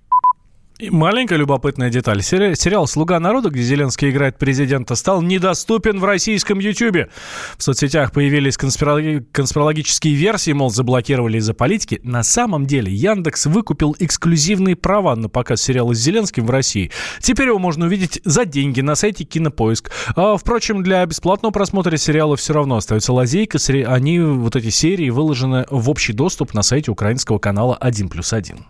И 0.81 0.89
маленькая 0.89 1.35
любопытная 1.35 1.91
деталь. 1.91 2.23
Сериал 2.23 2.87
«Слуга 2.87 3.19
народа», 3.19 3.51
где 3.51 3.61
Зеленский 3.61 4.09
играет 4.09 4.39
президента, 4.39 4.95
стал 4.95 5.21
недоступен 5.21 5.99
в 5.99 6.05
российском 6.05 6.57
Ютьюбе. 6.57 7.09
В 7.55 7.61
соцсетях 7.61 8.11
появились 8.11 8.57
конспирологи- 8.57 9.23
конспирологические 9.31 10.15
версии, 10.15 10.53
мол, 10.53 10.71
заблокировали 10.71 11.37
из-за 11.37 11.53
политики. 11.53 12.01
На 12.01 12.23
самом 12.23 12.65
деле 12.65 12.91
Яндекс 12.91 13.45
выкупил 13.45 13.95
эксклюзивные 13.99 14.75
права 14.75 15.15
на 15.15 15.29
показ 15.29 15.61
сериала 15.61 15.93
с 15.93 15.99
Зеленским 15.99 16.47
в 16.47 16.49
России. 16.49 16.89
Теперь 17.19 17.49
его 17.49 17.59
можно 17.59 17.85
увидеть 17.85 18.19
за 18.25 18.45
деньги 18.45 18.81
на 18.81 18.95
сайте 18.95 19.23
Кинопоиск. 19.23 19.91
А, 20.15 20.35
впрочем, 20.35 20.81
для 20.81 21.05
бесплатного 21.05 21.51
просмотра 21.51 21.95
сериала 21.97 22.35
все 22.37 22.53
равно 22.53 22.77
остается 22.77 23.13
лазейка. 23.13 23.59
Они, 23.85 24.19
вот 24.19 24.55
эти 24.55 24.69
серии, 24.69 25.11
выложены 25.11 25.67
в 25.69 25.91
общий 25.91 26.13
доступ 26.13 26.55
на 26.55 26.63
сайте 26.63 26.89
украинского 26.89 27.37
канала 27.37 27.75
1 27.75 28.09
плюс 28.09 28.33
1. 28.33 28.65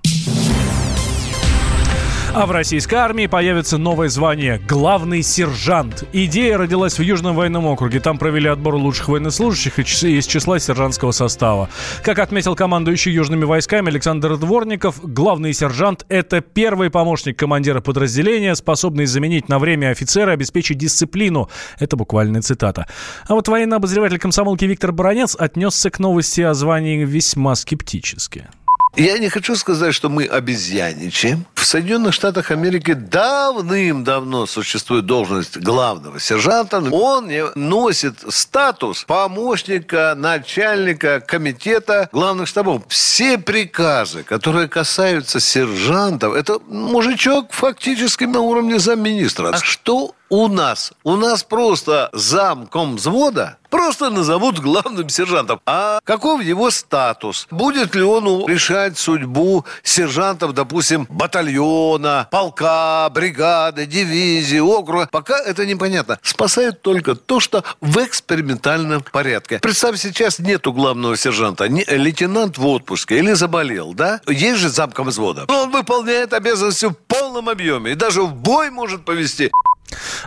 А 2.33 2.45
в 2.45 2.51
российской 2.51 2.95
армии 2.95 3.27
появится 3.27 3.77
новое 3.77 4.07
звание– 4.07 4.61
главный 4.67 5.21
сержант. 5.21 6.05
Идея 6.13 6.57
родилась 6.57 6.97
в 6.97 7.01
Южном 7.01 7.35
военном 7.35 7.65
округе. 7.65 7.99
Там 7.99 8.17
провели 8.17 8.47
отбор 8.47 8.75
лучших 8.75 9.09
военнослужащих 9.09 9.79
из 9.79 10.25
числа 10.25 10.57
сержантского 10.57 11.11
состава. 11.11 11.69
Как 12.05 12.19
отметил 12.19 12.55
командующий 12.55 13.11
южными 13.11 13.43
войсками 13.43 13.89
Александр 13.89 14.37
Дворников, 14.37 15.01
главный 15.03 15.51
сержант– 15.51 16.05
это 16.09 16.39
первый 16.39 16.89
помощник 16.89 17.37
командира 17.37 17.81
подразделения, 17.81 18.55
способный 18.55 19.07
заменить 19.07 19.49
на 19.49 19.59
время 19.59 19.89
офицера 19.89 20.31
обеспечить 20.31 20.77
дисциплину. 20.77 21.49
Это 21.79 21.97
буквальная 21.97 22.41
цитата. 22.41 22.87
А 23.27 23.33
вот 23.33 23.49
военный 23.49 23.75
обозреватель 23.75 24.19
комсомолки 24.19 24.63
Виктор 24.63 24.93
Баранец 24.93 25.35
отнесся 25.37 25.89
к 25.89 25.99
новости 25.99 26.39
о 26.39 26.53
звании 26.53 27.03
весьма 27.03 27.55
скептически. 27.55 28.47
Я 28.95 29.17
не 29.19 29.29
хочу 29.29 29.55
сказать, 29.55 29.93
что 29.93 30.09
мы 30.09 30.25
обезьяничаем. 30.25 31.45
В 31.55 31.65
Соединенных 31.65 32.13
Штатах 32.13 32.51
Америки 32.51 32.93
давным-давно 32.93 34.45
существует 34.45 35.05
должность 35.05 35.57
главного 35.57 36.19
сержанта. 36.19 36.79
Он 36.91 37.31
носит 37.55 38.15
статус 38.27 39.03
помощника 39.03 40.13
начальника 40.17 41.21
комитета 41.21 42.09
главных 42.11 42.47
штабов. 42.47 42.83
Все 42.89 43.37
приказы, 43.37 44.23
которые 44.23 44.67
касаются 44.67 45.39
сержантов, 45.39 46.35
это 46.35 46.59
мужичок 46.67 47.53
фактически 47.53 48.25
на 48.25 48.41
уровне 48.41 48.77
замминистра. 48.77 49.49
А 49.49 49.57
что 49.59 50.15
у 50.31 50.47
нас? 50.47 50.93
У 51.03 51.17
нас 51.17 51.43
просто 51.43 52.09
замком 52.13 52.95
взвода 52.95 53.57
просто 53.71 54.09
назовут 54.09 54.59
главным 54.59 55.09
сержантом. 55.09 55.59
А 55.65 55.99
каков 56.03 56.43
его 56.43 56.69
статус? 56.69 57.47
Будет 57.49 57.95
ли 57.95 58.03
он 58.03 58.47
решать 58.47 58.97
судьбу 58.97 59.65
сержантов, 59.81 60.53
допустим, 60.53 61.07
батальона, 61.09 62.27
полка, 62.29 63.09
бригады, 63.09 63.85
дивизии, 63.85 64.59
округа? 64.59 65.07
Пока 65.11 65.39
это 65.39 65.65
непонятно. 65.65 66.19
Спасает 66.21 66.81
только 66.81 67.15
то, 67.15 67.39
что 67.39 67.63
в 67.79 67.97
экспериментальном 67.97 69.03
порядке. 69.11 69.59
Представь, 69.59 69.97
сейчас 69.97 70.37
нету 70.37 70.73
главного 70.73 71.17
сержанта. 71.17 71.67
Не, 71.69 71.85
лейтенант 71.85 72.57
в 72.57 72.67
отпуске 72.67 73.17
или 73.19 73.33
заболел, 73.33 73.93
да? 73.93 74.21
Есть 74.27 74.59
же 74.59 74.69
замком 74.69 75.07
взвода. 75.07 75.45
Он 75.47 75.71
выполняет 75.71 76.33
обязанности 76.33 76.87
в 76.87 76.93
полном 77.07 77.47
объеме. 77.47 77.91
И 77.93 77.95
даже 77.95 78.21
в 78.21 78.35
бой 78.35 78.69
может 78.69 79.05
повести. 79.05 79.51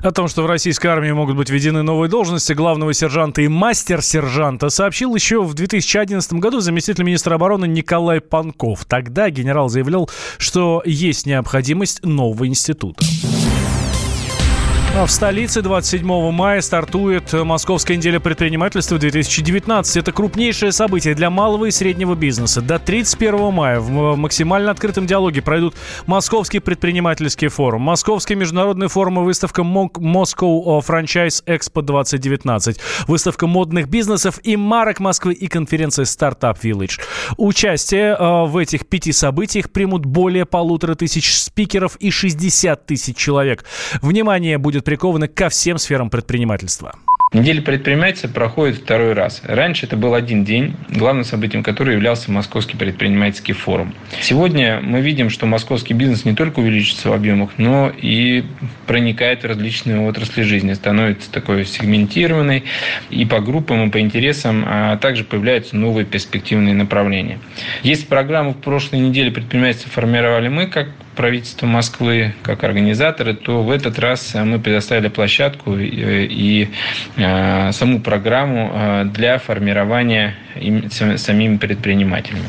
О 0.02 0.10
том, 0.10 0.28
что 0.28 0.42
в 0.42 0.46
российской 0.46 0.88
армии 0.88 1.12
могут 1.12 1.36
быть 1.36 1.50
введены 1.50 1.82
новые 1.82 2.10
должности 2.10 2.52
главного 2.52 2.92
сержанта 2.94 3.42
и 3.42 3.48
мастер-сержанта, 3.48 4.68
сообщил 4.68 5.14
еще 5.14 5.42
в 5.42 5.54
2011 5.54 6.34
году 6.34 6.60
заместитель 6.60 7.04
министра 7.04 7.34
обороны 7.34 7.66
Николай 7.66 8.20
Панков. 8.20 8.84
Тогда 8.84 9.30
генерал 9.30 9.68
заявлял, 9.68 10.10
что 10.38 10.82
есть 10.84 11.26
необходимость 11.26 12.04
нового 12.04 12.46
института. 12.46 13.04
А 14.96 15.06
в 15.06 15.10
столице 15.10 15.60
27 15.60 16.30
мая 16.30 16.60
стартует 16.60 17.32
Московская 17.32 17.96
неделя 17.96 18.20
предпринимательства 18.20 18.96
2019. 18.96 19.96
Это 19.96 20.12
крупнейшее 20.12 20.70
событие 20.70 21.16
для 21.16 21.30
малого 21.30 21.64
и 21.64 21.72
среднего 21.72 22.14
бизнеса. 22.14 22.62
До 22.62 22.78
31 22.78 23.52
мая 23.52 23.80
в 23.80 24.14
максимально 24.14 24.70
открытом 24.70 25.06
диалоге 25.06 25.42
пройдут 25.42 25.74
Московский 26.06 26.60
предпринимательский 26.60 27.48
форум, 27.48 27.82
Московский 27.82 28.36
международный 28.36 28.86
форум 28.86 29.18
и 29.18 29.24
выставка 29.24 29.62
Moscow 29.62 30.80
Franchise 30.86 31.44
Expo 31.44 31.82
2019, 31.82 32.78
выставка 33.08 33.48
модных 33.48 33.88
бизнесов 33.88 34.38
и 34.44 34.56
марок 34.56 35.00
Москвы 35.00 35.34
и 35.34 35.48
конференция 35.48 36.04
Startup 36.04 36.56
Village. 36.62 37.00
Участие 37.36 38.16
э, 38.16 38.44
в 38.46 38.56
этих 38.56 38.86
пяти 38.86 39.10
событиях 39.10 39.72
примут 39.72 40.06
более 40.06 40.46
полутора 40.46 40.94
тысяч 40.94 41.34
спикеров 41.34 41.96
и 41.96 42.12
60 42.12 42.86
тысяч 42.86 43.16
человек. 43.16 43.64
Внимание 44.00 44.56
будет 44.56 44.83
прикованы 44.84 45.28
ко 45.28 45.48
всем 45.48 45.78
сферам 45.78 46.10
предпринимательства. 46.10 46.94
Неделя 47.34 47.62
предпринимательства 47.62 48.28
проходит 48.28 48.76
второй 48.76 49.12
раз. 49.12 49.42
Раньше 49.44 49.86
это 49.86 49.96
был 49.96 50.14
один 50.14 50.44
день, 50.44 50.76
главным 50.88 51.24
событием 51.24 51.64
которого 51.64 51.92
являлся 51.92 52.30
Московский 52.30 52.76
предпринимательский 52.76 53.54
форум. 53.54 53.92
Сегодня 54.20 54.80
мы 54.80 55.00
видим, 55.00 55.30
что 55.30 55.44
московский 55.44 55.94
бизнес 55.94 56.24
не 56.24 56.36
только 56.36 56.60
увеличится 56.60 57.08
в 57.08 57.12
объемах, 57.12 57.50
но 57.56 57.90
и 57.90 58.44
проникает 58.86 59.42
в 59.42 59.46
различные 59.46 59.98
отрасли 60.02 60.42
жизни, 60.42 60.74
становится 60.74 61.28
такой 61.32 61.66
сегментированной 61.66 62.62
и 63.10 63.26
по 63.26 63.40
группам, 63.40 63.88
и 63.88 63.90
по 63.90 63.98
интересам, 63.98 64.64
а 64.64 64.96
также 64.96 65.24
появляются 65.24 65.74
новые 65.74 66.04
перспективные 66.04 66.74
направления. 66.74 67.40
Если 67.82 68.06
программу 68.06 68.52
в 68.52 68.58
прошлой 68.58 69.00
неделе 69.00 69.32
предпринимательства 69.32 69.90
формировали 69.90 70.46
мы, 70.46 70.68
как 70.68 70.86
правительства 71.14 71.66
Москвы 71.66 72.34
как 72.42 72.64
организаторы, 72.64 73.34
то 73.34 73.62
в 73.62 73.70
этот 73.70 73.98
раз 73.98 74.34
мы 74.34 74.58
предоставили 74.58 75.08
площадку 75.08 75.76
и 75.76 76.68
э, 77.16 77.72
саму 77.72 78.00
программу 78.00 78.70
э, 78.72 79.04
для 79.06 79.38
формирования 79.38 80.34
самими 80.88 81.56
предпринимателями. 81.56 82.44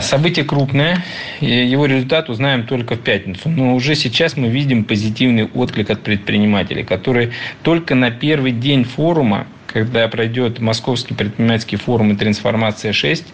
Событие 0.00 0.44
крупное, 0.46 1.04
его 1.40 1.84
результат 1.84 2.30
узнаем 2.30 2.66
только 2.66 2.94
в 2.94 3.00
пятницу. 3.00 3.50
Но 3.50 3.74
уже 3.74 3.94
сейчас 3.94 4.38
мы 4.38 4.48
видим 4.48 4.84
позитивный 4.84 5.44
отклик 5.44 5.90
от 5.90 6.00
предпринимателей, 6.00 6.82
которые 6.82 7.32
только 7.62 7.94
на 7.94 8.10
первый 8.10 8.52
день 8.52 8.84
форума, 8.84 9.46
когда 9.66 10.08
пройдет 10.08 10.60
Московский 10.60 11.14
предпринимательский 11.14 11.76
форум 11.76 12.12
и 12.12 12.16
трансформация 12.16 12.94
6, 12.94 13.24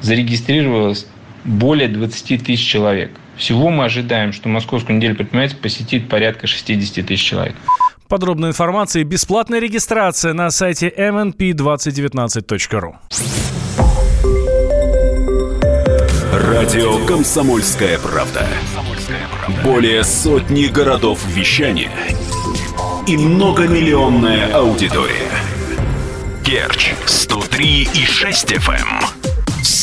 зарегистрировалось 0.00 1.06
более 1.44 1.88
20 1.88 2.44
тысяч 2.44 2.66
человек– 2.66 3.10
всего 3.38 3.70
мы 3.70 3.84
ожидаем, 3.84 4.32
что 4.32 4.48
Московскую 4.48 4.96
неделю 4.96 5.16
предпринимательства 5.16 5.62
посетит 5.62 6.08
порядка 6.08 6.46
60 6.46 7.06
тысяч 7.06 7.24
человек. 7.24 7.54
Подробная 8.08 8.50
информация 8.50 9.02
и 9.02 9.04
бесплатная 9.04 9.60
регистрация 9.60 10.32
на 10.32 10.50
сайте 10.50 10.88
mnp2019.ru. 10.88 12.94
Радио 16.32 17.06
«Комсомольская 17.06 17.98
правда». 17.98 18.46
Более 19.62 20.04
сотни 20.04 20.66
городов 20.66 21.24
вещания 21.26 21.92
и 23.06 23.16
многомиллионная 23.16 24.54
аудитория. 24.54 25.30
Керчь 26.44 26.92
103 27.06 27.88
и 27.94 28.06
6 28.06 28.52
FM. 28.52 29.17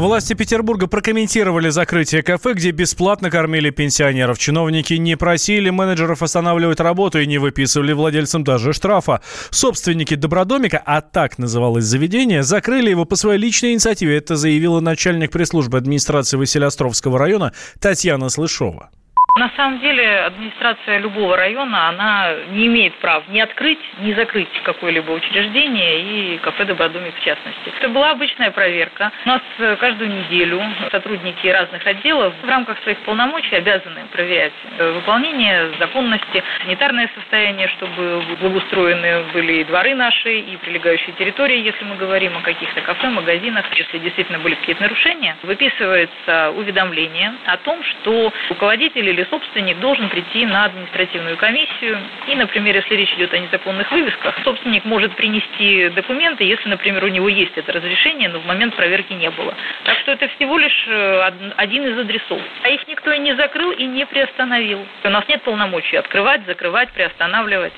Власти 0.00 0.34
Петербурга 0.34 0.86
прокомментировали 0.86 1.70
закрытие 1.70 2.22
кафе, 2.22 2.52
где 2.54 2.70
бесплатно 2.70 3.30
кормили 3.30 3.70
пенсионеров. 3.70 4.38
Чиновники 4.38 4.94
не 4.94 5.16
просили 5.16 5.70
менеджеров 5.70 6.22
останавливать 6.22 6.78
работу 6.78 7.18
и 7.18 7.26
не 7.26 7.38
выписывали 7.38 7.92
владельцам 7.92 8.44
даже 8.44 8.72
штрафа. 8.72 9.22
Собственники 9.50 10.14
Добродомика, 10.14 10.80
а 10.86 11.00
так 11.00 11.36
называлось 11.38 11.84
заведение, 11.84 12.44
закрыли 12.44 12.90
его 12.90 13.06
по 13.06 13.16
своей 13.16 13.40
личной 13.40 13.72
инициативе. 13.72 14.18
Это 14.18 14.36
заявила 14.36 14.78
начальник 14.78 15.32
пресс-службы 15.32 15.78
администрации 15.78 16.36
Василиостровского 16.36 17.18
района 17.18 17.52
Татьяна 17.80 18.28
Слышова. 18.28 18.90
На 19.38 19.50
самом 19.56 19.78
деле 19.78 20.18
администрация 20.22 20.98
любого 20.98 21.36
района, 21.36 21.90
она 21.90 22.34
не 22.50 22.66
имеет 22.66 22.94
прав 22.96 23.22
ни 23.28 23.38
открыть, 23.38 23.78
ни 24.00 24.12
закрыть 24.12 24.48
какое-либо 24.64 25.12
учреждение 25.12 26.00
и 26.00 26.38
кафе 26.38 26.64
«Добродомик» 26.64 27.14
в 27.14 27.20
частности. 27.20 27.72
Это 27.78 27.88
была 27.88 28.10
обычная 28.10 28.50
проверка. 28.50 29.12
У 29.24 29.28
нас 29.28 29.40
э, 29.58 29.76
каждую 29.76 30.10
неделю 30.10 30.60
сотрудники 30.90 31.46
разных 31.46 31.86
отделов 31.86 32.34
в 32.42 32.48
рамках 32.48 32.82
своих 32.82 32.98
полномочий 33.02 33.54
обязаны 33.54 34.06
проверять 34.10 34.52
э, 34.76 34.90
выполнение 34.90 35.70
законности, 35.78 36.42
санитарное 36.64 37.08
состояние, 37.14 37.68
чтобы 37.68 38.24
благоустроены 38.40 39.22
были 39.32 39.60
и 39.60 39.64
дворы 39.64 39.94
наши, 39.94 40.40
и 40.40 40.56
прилегающие 40.56 41.12
территории, 41.12 41.60
если 41.60 41.84
мы 41.84 41.94
говорим 41.94 42.36
о 42.36 42.40
каких-то 42.40 42.80
кафе, 42.80 43.08
магазинах. 43.08 43.66
Если 43.76 43.98
действительно 43.98 44.40
были 44.40 44.56
какие-то 44.56 44.82
нарушения, 44.82 45.36
выписывается 45.44 46.50
уведомление 46.56 47.34
о 47.46 47.56
том, 47.58 47.84
что 47.84 48.32
руководитель 48.48 49.08
или 49.08 49.27
собственник 49.30 49.78
должен 49.80 50.08
прийти 50.08 50.46
на 50.46 50.64
административную 50.64 51.36
комиссию. 51.36 51.98
И, 52.28 52.34
например, 52.34 52.76
если 52.76 52.94
речь 52.94 53.12
идет 53.14 53.32
о 53.32 53.38
незаконных 53.38 53.90
вывесках, 53.90 54.34
собственник 54.44 54.84
может 54.84 55.14
принести 55.16 55.88
документы, 55.90 56.44
если, 56.44 56.68
например, 56.68 57.04
у 57.04 57.08
него 57.08 57.28
есть 57.28 57.52
это 57.56 57.72
разрешение, 57.72 58.28
но 58.28 58.40
в 58.40 58.46
момент 58.46 58.74
проверки 58.76 59.12
не 59.12 59.30
было. 59.30 59.54
Так 59.84 59.98
что 59.98 60.12
это 60.12 60.28
всего 60.36 60.58
лишь 60.58 60.86
э, 60.88 61.52
один 61.56 61.86
из 61.86 61.98
адресов. 61.98 62.40
А 62.62 62.68
их 62.68 62.86
никто 62.88 63.12
и 63.12 63.18
не 63.18 63.34
закрыл, 63.36 63.70
и 63.72 63.84
не 63.84 64.06
приостановил. 64.06 64.86
У 65.04 65.08
нас 65.08 65.26
нет 65.28 65.42
полномочий 65.42 65.96
открывать, 65.96 66.44
закрывать, 66.46 66.90
приостанавливать. 66.92 67.72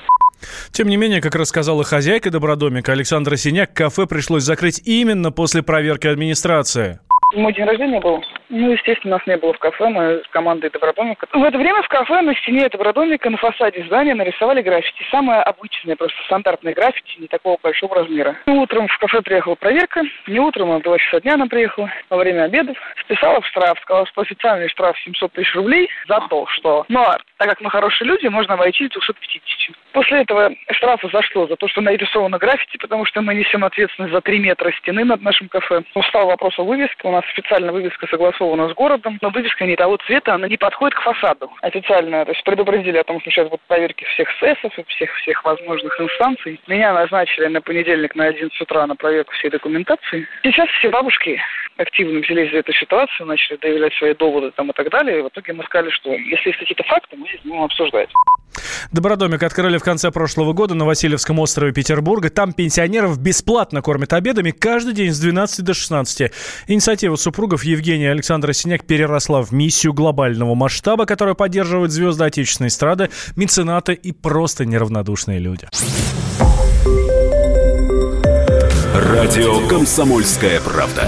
Тем 0.71 0.87
не 0.87 0.97
менее, 0.97 1.21
как 1.21 1.35
рассказала 1.35 1.83
хозяйка 1.83 2.31
Добродомика 2.31 2.93
Александра 2.93 3.35
Синяк, 3.35 3.73
кафе 3.73 4.07
пришлось 4.07 4.43
закрыть 4.43 4.81
именно 4.85 5.31
после 5.31 5.61
проверки 5.61 6.07
администрации. 6.07 6.99
Мой 7.33 7.53
день 7.53 7.65
рождения 7.65 7.99
был. 7.99 8.23
Ну, 8.49 8.71
естественно, 8.71 9.17
нас 9.17 9.25
не 9.25 9.37
было 9.37 9.53
в 9.53 9.59
кафе, 9.59 9.87
мы 9.87 10.21
с 10.25 10.27
командой 10.31 10.69
Добродомика. 10.69 11.27
В 11.31 11.43
это 11.43 11.57
время 11.57 11.81
в 11.81 11.87
кафе 11.87 12.21
на 12.21 12.35
стене 12.35 12.67
Добродомика 12.67 13.29
на 13.29 13.37
фасаде 13.37 13.85
здания 13.85 14.13
нарисовали 14.13 14.61
граффити. 14.61 15.03
Самое 15.09 15.41
обычное, 15.41 15.95
просто 15.95 16.17
стандартное 16.25 16.73
граффити, 16.73 17.19
не 17.19 17.27
такого 17.27 17.57
большого 17.63 17.95
размера. 17.95 18.35
Ну, 18.45 18.61
утром 18.61 18.87
в 18.87 18.97
кафе 18.97 19.21
приехала 19.21 19.55
проверка. 19.55 20.01
Не 20.27 20.39
утром, 20.39 20.71
а 20.71 20.79
в 20.79 20.83
2 20.83 20.97
часа 20.97 21.21
дня 21.21 21.35
она 21.35 21.47
приехала. 21.47 21.89
Во 22.09 22.17
время 22.17 22.43
обедов 22.43 22.77
списала 22.99 23.39
в 23.39 23.47
штраф. 23.47 23.79
Сказала, 23.81 24.05
что 24.07 24.21
официальный 24.21 24.67
штраф 24.67 24.97
700 24.99 25.31
тысяч 25.31 25.55
рублей 25.55 25.89
за 26.07 26.19
то, 26.29 26.45
что... 26.47 26.85
Но 26.89 27.15
Так 27.41 27.49
как 27.49 27.61
мы 27.61 27.71
хорошие 27.71 28.07
люди, 28.07 28.27
можно 28.27 28.53
обойти 28.53 28.87
250. 28.87 29.75
После 29.93 30.21
этого 30.21 30.51
штрафа 30.69 31.09
зашло 31.11 31.47
за 31.47 31.55
то, 31.55 31.67
что 31.67 31.81
нарисовано 31.81 32.37
граффити, 32.37 32.77
потому 32.77 33.03
что 33.05 33.23
мы 33.23 33.33
несем 33.33 33.63
ответственность 33.63 34.13
за 34.13 34.21
3 34.21 34.37
метра 34.37 34.71
стены 34.73 35.03
над 35.03 35.23
нашим 35.23 35.49
кафе. 35.49 35.81
Устал 35.95 36.27
вопрос 36.27 36.59
о 36.59 36.63
вывеске. 36.63 37.07
У 37.07 37.11
нас 37.11 37.23
официально 37.23 37.71
вывеска 37.71 38.05
согласована 38.05 38.69
с 38.69 38.75
городом, 38.75 39.17
но 39.23 39.31
вывеска 39.31 39.65
не 39.65 39.75
того 39.75 39.97
цвета, 40.05 40.35
она 40.35 40.47
не 40.47 40.57
подходит 40.57 40.93
к 40.93 41.01
фасаду. 41.01 41.51
Официально, 41.63 42.25
то 42.25 42.31
есть 42.31 42.43
предупредили 42.43 42.97
о 42.97 43.03
том, 43.03 43.19
что 43.19 43.31
сейчас 43.31 43.47
будут 43.47 43.61
проверки 43.61 44.03
всех 44.03 44.29
СЭСов 44.39 44.77
и 44.77 44.83
всех, 44.83 45.11
всех 45.15 45.43
возможных 45.43 45.99
инстанций. 45.99 46.59
Меня 46.67 46.93
назначили 46.93 47.47
на 47.47 47.61
понедельник 47.61 48.13
на 48.13 48.25
11 48.25 48.61
утра 48.61 48.85
на 48.85 48.95
проверку 48.95 49.33
всей 49.33 49.49
документации. 49.49 50.27
Сейчас 50.43 50.69
все 50.77 50.91
бабушки 50.91 51.41
активно 51.81 52.19
взялись 52.19 52.51
за 52.51 52.57
эту 52.57 52.73
ситуацию, 52.73 53.27
начали 53.27 53.57
доявлять 53.57 53.93
свои 53.95 54.13
доводы 54.13 54.51
там 54.51 54.69
и 54.69 54.73
так 54.73 54.89
далее. 54.89 55.19
И 55.19 55.21
в 55.21 55.27
итоге 55.27 55.53
мы 55.53 55.63
сказали, 55.63 55.89
что 55.89 56.11
если 56.11 56.49
есть 56.49 56.59
какие-то 56.59 56.83
факты, 56.83 57.15
мы 57.15 57.27
будем 57.43 57.61
обсуждать. 57.63 58.09
Добродомик 58.91 59.43
открыли 59.43 59.77
в 59.77 59.83
конце 59.83 60.11
прошлого 60.11 60.53
года 60.53 60.75
на 60.75 60.85
Васильевском 60.85 61.39
острове 61.39 61.73
Петербурга. 61.73 62.29
Там 62.29 62.53
пенсионеров 62.53 63.17
бесплатно 63.19 63.81
кормят 63.81 64.13
обедами 64.13 64.51
каждый 64.51 64.93
день 64.93 65.11
с 65.11 65.19
12 65.19 65.63
до 65.63 65.73
16. 65.73 66.31
Инициатива 66.67 67.15
супругов 67.15 67.63
Евгения 67.63 68.07
и 68.07 68.09
Александра 68.09 68.53
Синяк 68.53 68.85
переросла 68.85 69.41
в 69.41 69.51
миссию 69.51 69.93
глобального 69.93 70.55
масштаба, 70.55 71.05
которая 71.05 71.35
поддерживает 71.35 71.91
звезды 71.91 72.25
отечественной 72.25 72.67
эстрады, 72.67 73.09
меценаты 73.35 73.93
и 73.93 74.11
просто 74.11 74.65
неравнодушные 74.65 75.39
люди. 75.39 75.67
Радио 78.93 79.67
«Комсомольская 79.67 80.59
правда». 80.59 81.07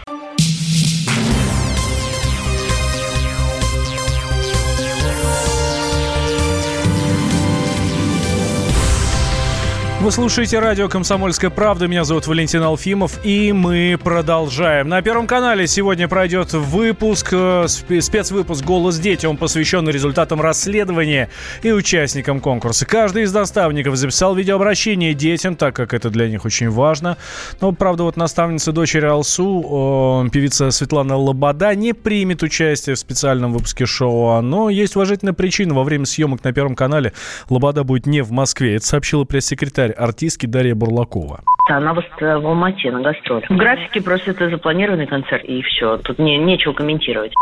Вы 10.01 10.11
слушаете 10.11 10.57
радио 10.57 10.89
«Комсомольская 10.89 11.51
правда». 11.51 11.87
Меня 11.87 12.03
зовут 12.05 12.25
Валентин 12.25 12.63
Алфимов, 12.63 13.23
и 13.23 13.51
мы 13.53 13.99
продолжаем. 14.03 14.89
На 14.89 15.03
Первом 15.03 15.27
канале 15.27 15.67
сегодня 15.67 16.07
пройдет 16.07 16.53
выпуск, 16.53 17.29
э, 17.33 17.67
спецвыпуск 17.67 18.65
«Голос 18.65 18.97
дети». 18.97 19.27
Он 19.27 19.37
посвящен 19.37 19.87
результатам 19.87 20.41
расследования 20.41 21.29
и 21.61 21.71
участникам 21.71 22.39
конкурса. 22.39 22.87
Каждый 22.87 23.23
из 23.23 23.33
наставников 23.33 23.95
записал 23.95 24.33
видеообращение 24.33 25.13
детям, 25.13 25.55
так 25.55 25.75
как 25.75 25.93
это 25.93 26.09
для 26.09 26.27
них 26.27 26.45
очень 26.45 26.71
важно. 26.71 27.17
Но, 27.59 27.71
правда, 27.71 28.01
вот 28.01 28.17
наставница 28.17 28.71
дочери 28.71 29.05
Алсу, 29.05 30.27
певица 30.33 30.71
Светлана 30.71 31.15
Лобода, 31.15 31.75
не 31.75 31.93
примет 31.93 32.41
участие 32.41 32.95
в 32.95 32.99
специальном 32.99 33.53
выпуске 33.53 33.85
шоу. 33.85 34.41
Но 34.41 34.71
есть 34.71 34.95
уважительная 34.95 35.33
причина. 35.33 35.75
Во 35.75 35.83
время 35.83 36.07
съемок 36.07 36.43
на 36.43 36.53
Первом 36.53 36.75
канале 36.75 37.13
Лобода 37.51 37.83
будет 37.83 38.07
не 38.07 38.21
в 38.21 38.31
Москве. 38.31 38.77
Это 38.77 38.87
сообщила 38.87 39.25
пресс-секретарь 39.25 39.90
артистки 39.91 40.45
Дарья 40.45 40.75
Бурлакова. 40.75 41.41
Она 41.67 41.93
в, 41.93 42.01
в 42.19 42.23
Алмате 42.23 42.91
на 42.91 43.01
гастроль. 43.01 43.45
В 43.47 43.55
графике 43.55 44.01
просто 44.01 44.31
это 44.31 44.49
запланированный 44.49 45.07
концерт, 45.07 45.43
и 45.45 45.61
все. 45.61 45.97
Тут 45.97 46.19
не, 46.19 46.37
нечего 46.37 46.73
комментировать. 46.73 47.33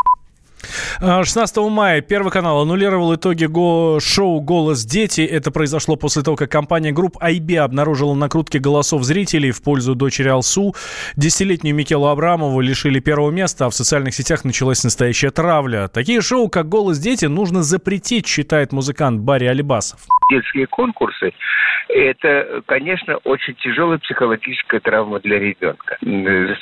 16 0.99 1.57
а, 1.57 1.61
мая 1.69 2.01
Первый 2.01 2.31
канал 2.31 2.61
аннулировал 2.61 3.15
итоги 3.15 3.45
го 3.45 3.99
шоу 4.01 4.41
«Голос 4.41 4.85
дети». 4.85 5.21
Это 5.21 5.51
произошло 5.51 5.95
после 5.95 6.21
того, 6.21 6.35
как 6.35 6.51
компания 6.51 6.91
групп 6.91 7.17
IB 7.17 7.57
обнаружила 7.57 8.13
накрутки 8.13 8.57
голосов 8.57 9.03
зрителей 9.03 9.51
в 9.51 9.63
пользу 9.63 9.95
дочери 9.95 10.27
Алсу. 10.27 10.73
Десятилетнюю 11.15 11.75
Микелу 11.75 12.07
Абрамову 12.07 12.59
лишили 12.61 12.99
первого 12.99 13.31
места, 13.31 13.65
а 13.65 13.69
в 13.69 13.73
социальных 13.73 14.13
сетях 14.13 14.43
началась 14.43 14.83
настоящая 14.83 15.31
травля. 15.31 15.87
Такие 15.87 16.21
шоу, 16.21 16.49
как 16.49 16.67
«Голос 16.67 16.99
дети», 16.99 17.25
нужно 17.25 17.63
запретить, 17.63 18.27
считает 18.27 18.71
музыкант 18.73 19.21
Барри 19.21 19.45
Алибасов. 19.45 20.01
Детские 20.29 20.67
конкурсы– 20.67 21.31
это, 21.89 22.61
конечно, 22.65 23.17
очень 23.23 23.55
тяжелая 23.55 23.97
психологическая 23.99 24.79
травма 24.79 25.19
для 25.19 25.39
ребенка. 25.39 25.97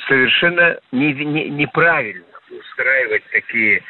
Совершенно 0.08 0.78
не, 0.92 1.12
не, 1.12 1.50
неправильно 1.50 2.24
устраивать 2.50 3.22
такие 3.32 3.82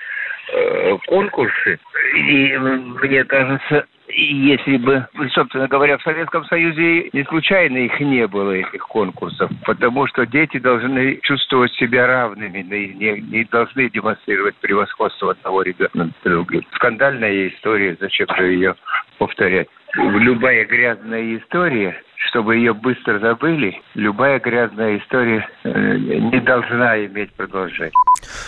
э, 0.52 0.98
конкурсы. 1.06 1.78
И 2.14 2.56
мне 2.56 3.24
кажется, 3.24 3.86
если 4.08 4.78
бы, 4.78 5.06
собственно 5.32 5.68
говоря, 5.68 5.98
в 5.98 6.02
Советском 6.02 6.44
Союзе 6.46 7.10
не 7.12 7.24
случайно 7.24 7.76
их 7.78 8.00
не 8.00 8.26
было, 8.26 8.52
этих 8.52 8.86
конкурсов, 8.88 9.50
потому 9.64 10.06
что 10.06 10.26
дети 10.26 10.58
должны 10.58 11.18
чувствовать 11.22 11.72
себя 11.74 12.06
равными, 12.06 12.62
не, 12.62 13.20
не 13.20 13.44
должны 13.44 13.90
демонстрировать 13.90 14.56
превосходство 14.56 15.32
одного 15.32 15.62
ребенка 15.62 15.98
над 15.98 16.10
другим. 16.24 16.66
Скандальная 16.74 17.48
история, 17.48 17.96
зачем 18.00 18.28
же 18.36 18.52
ее 18.52 18.74
повторять? 19.18 19.68
Любая 19.94 20.64
грязная 20.64 21.36
история 21.36 22.02
чтобы 22.28 22.56
ее 22.56 22.74
быстро 22.74 23.18
забыли, 23.18 23.80
любая 23.98 24.38
грязная 24.38 24.98
история 24.98 25.46
э, 25.64 25.96
не 25.98 26.40
должна 26.40 27.04
иметь 27.06 27.32
продолжение. 27.32 27.92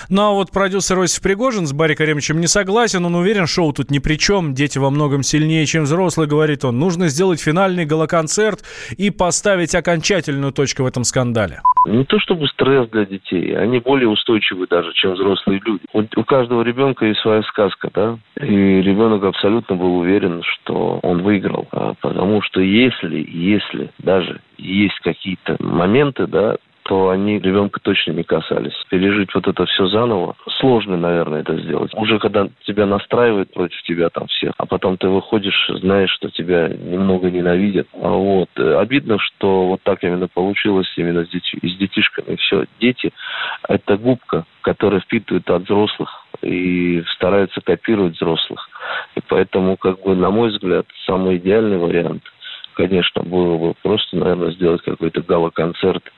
Ну 0.09 0.23
а 0.23 0.31
вот 0.33 0.51
продюсер 0.53 0.99
Иосиф 0.99 1.23
Пригожин 1.23 1.67
с 1.67 1.73
Барри 1.73 1.95
Каремовичем 1.95 2.41
не 2.41 2.47
согласен. 2.47 3.05
Он 3.05 3.15
уверен, 3.17 3.47
шоу 3.47 3.73
тут 3.73 3.91
ни 3.91 3.99
при 3.99 4.17
чем. 4.17 4.55
Дети 4.55 4.79
во 4.79 4.91
многом 4.91 5.23
сильнее, 5.23 5.67
чем 5.67 5.85
взрослые, 5.85 6.29
говорит 6.29 6.65
он. 6.65 6.79
Нужно 6.79 7.09
сделать 7.09 7.41
финальный 7.41 7.85
голоконцерт 7.85 8.61
и 8.97 9.11
поставить 9.11 9.75
окончательную 9.75 10.53
точку 10.53 10.85
в 10.85 10.87
этом 10.87 11.05
скандале. 11.05 11.61
Не 11.87 12.05
то 12.05 12.19
чтобы 12.21 12.47
стресс 12.49 12.89
для 12.91 13.07
детей, 13.07 13.57
они 13.57 13.81
более 13.81 14.09
устойчивы 14.09 14.67
даже, 14.69 14.93
чем 14.95 15.15
взрослые 15.15 15.61
люди. 15.65 15.83
У, 15.93 16.03
у 16.21 16.25
каждого 16.25 16.63
ребенка 16.63 17.07
есть 17.07 17.21
своя 17.21 17.43
сказка, 17.43 17.91
да? 17.93 18.19
И 18.41 18.47
ребенок 18.47 19.25
абсолютно 19.25 19.77
был 19.77 19.99
уверен, 19.99 20.43
что 20.43 21.01
он 21.03 21.23
выиграл. 21.23 21.67
А 21.73 21.95
потому 22.01 22.43
что 22.43 22.61
если, 22.61 23.27
если 23.27 23.91
даже 23.99 24.41
есть 24.61 24.99
какие-то 25.01 25.57
моменты, 25.59 26.27
да, 26.27 26.57
то 26.91 27.11
они 27.11 27.39
ребенка 27.39 27.79
точно 27.81 28.11
не 28.11 28.25
касались. 28.25 28.75
Пережить 28.89 29.33
вот 29.33 29.47
это 29.47 29.65
все 29.67 29.87
заново, 29.87 30.35
сложно, 30.59 30.97
наверное, 30.97 31.43
это 31.43 31.57
сделать. 31.59 31.95
Уже 31.95 32.19
когда 32.19 32.49
тебя 32.65 32.85
настраивают 32.85 33.53
против 33.53 33.81
тебя 33.83 34.09
там 34.09 34.27
всех, 34.27 34.55
а 34.57 34.67
потом 34.67 34.97
ты 34.97 35.09
выходишь, 35.09 35.71
знаешь, 35.83 36.11
что 36.11 36.31
тебя 36.31 36.67
немного 36.67 37.31
ненавидят. 37.31 37.87
А 37.95 38.09
вот. 38.09 38.49
Э, 38.57 38.79
обидно, 38.79 39.19
что 39.21 39.69
вот 39.69 39.83
так 39.83 40.03
именно 40.03 40.27
получилось 40.27 40.93
именно 40.97 41.25
с, 41.25 41.29
дети, 41.29 41.59
с 41.63 41.77
детишками. 41.77 42.35
Все, 42.35 42.65
дети– 42.81 43.13
это 43.69 43.97
губка, 43.97 44.45
которая 44.63 45.01
впитывает 45.01 45.49
от 45.49 45.63
взрослых 45.63 46.27
и 46.43 47.05
стараются 47.15 47.61
копировать 47.61 48.17
взрослых. 48.17 48.69
И 49.15 49.21
поэтому, 49.29 49.77
как 49.77 50.03
бы, 50.03 50.17
на 50.17 50.31
мой 50.31 50.51
взгляд, 50.51 50.87
самый 51.07 51.37
идеальный 51.37 51.79
вариант, 51.79 52.25
конечно, 52.75 53.23
было 53.23 53.57
бы 53.57 53.75
просто, 53.83 54.17
наверное, 54.17 54.53
сделать 54.53 54.83
какой-то 54.83 55.23
гала-концерт– 55.23 56.05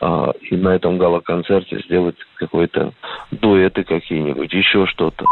а, 0.00 0.32
и 0.50 0.56
на 0.56 0.70
этом 0.70 0.98
гала-концерте 0.98 1.80
сделать 1.86 2.16
какой-то 2.36 2.92
дуэты 3.30 3.84
какие-нибудь, 3.84 4.52
еще 4.52 4.86
что-то. 4.86 5.24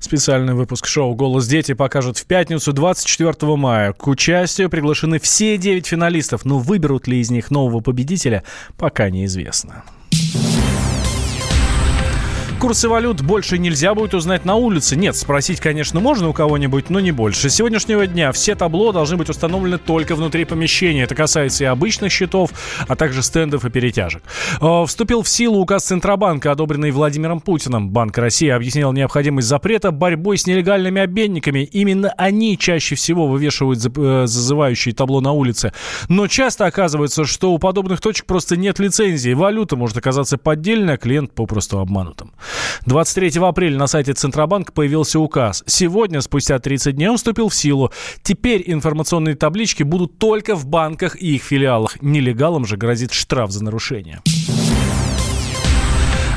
Специальный 0.00 0.54
выпуск 0.54 0.86
шоу 0.86 1.14
«Голос 1.14 1.46
дети» 1.46 1.74
покажут 1.74 2.18
в 2.18 2.26
пятницу 2.26 2.72
24 2.72 3.56
мая. 3.56 3.92
К 3.92 4.08
участию 4.08 4.70
приглашены 4.70 5.20
все 5.20 5.56
девять 5.56 5.86
финалистов, 5.86 6.44
но 6.44 6.58
выберут 6.58 7.06
ли 7.06 7.20
из 7.20 7.30
них 7.30 7.50
нового 7.50 7.80
победителя, 7.80 8.42
пока 8.76 9.08
неизвестно. 9.10 9.84
Курсы 12.62 12.88
валют 12.88 13.22
больше 13.22 13.58
нельзя 13.58 13.92
будет 13.92 14.14
узнать 14.14 14.44
на 14.44 14.54
улице. 14.54 14.94
Нет, 14.94 15.16
спросить, 15.16 15.58
конечно, 15.58 15.98
можно 15.98 16.28
у 16.28 16.32
кого-нибудь, 16.32 16.90
но 16.90 17.00
не 17.00 17.10
больше. 17.10 17.50
С 17.50 17.56
сегодняшнего 17.56 18.06
дня 18.06 18.30
все 18.30 18.54
табло 18.54 18.92
должны 18.92 19.16
быть 19.16 19.28
установлены 19.28 19.78
только 19.78 20.14
внутри 20.14 20.44
помещения. 20.44 21.02
Это 21.02 21.16
касается 21.16 21.64
и 21.64 21.66
обычных 21.66 22.12
счетов, 22.12 22.50
а 22.86 22.94
также 22.94 23.24
стендов 23.24 23.64
и 23.64 23.70
перетяжек. 23.70 24.22
Э, 24.60 24.84
вступил 24.86 25.22
в 25.22 25.28
силу 25.28 25.58
указ 25.58 25.86
Центробанка, 25.86 26.52
одобренный 26.52 26.92
Владимиром 26.92 27.40
Путиным. 27.40 27.90
Банк 27.90 28.16
России 28.16 28.48
объяснил 28.48 28.92
необходимость 28.92 29.48
запрета 29.48 29.90
борьбой 29.90 30.38
с 30.38 30.46
нелегальными 30.46 31.02
обменниками. 31.02 31.64
Именно 31.64 32.14
они 32.16 32.56
чаще 32.56 32.94
всего 32.94 33.26
вывешивают 33.26 33.80
э, 33.84 34.26
зазывающие 34.28 34.94
табло 34.94 35.20
на 35.20 35.32
улице. 35.32 35.72
Но 36.08 36.28
часто 36.28 36.66
оказывается, 36.66 37.24
что 37.24 37.54
у 37.54 37.58
подобных 37.58 38.00
точек 38.00 38.26
просто 38.26 38.56
нет 38.56 38.78
лицензии. 38.78 39.32
Валюта 39.32 39.74
может 39.74 39.96
оказаться 39.96 40.38
поддельной, 40.38 40.94
а 40.94 40.96
клиент 40.96 41.32
попросту 41.32 41.80
обманутым. 41.80 42.30
23 42.86 43.40
апреля 43.40 43.78
на 43.78 43.86
сайте 43.86 44.12
Центробанка 44.12 44.72
появился 44.72 45.20
указ. 45.20 45.62
Сегодня, 45.66 46.20
спустя 46.20 46.58
30 46.58 46.96
дней, 46.96 47.08
он 47.08 47.16
вступил 47.16 47.48
в 47.48 47.54
силу. 47.54 47.92
Теперь 48.22 48.62
информационные 48.66 49.34
таблички 49.34 49.82
будут 49.82 50.18
только 50.18 50.54
в 50.54 50.66
банках 50.66 51.20
и 51.20 51.36
их 51.36 51.42
филиалах. 51.42 52.00
Нелегалам 52.02 52.64
же 52.64 52.76
грозит 52.76 53.12
штраф 53.12 53.50
за 53.50 53.64
нарушение. 53.64 54.20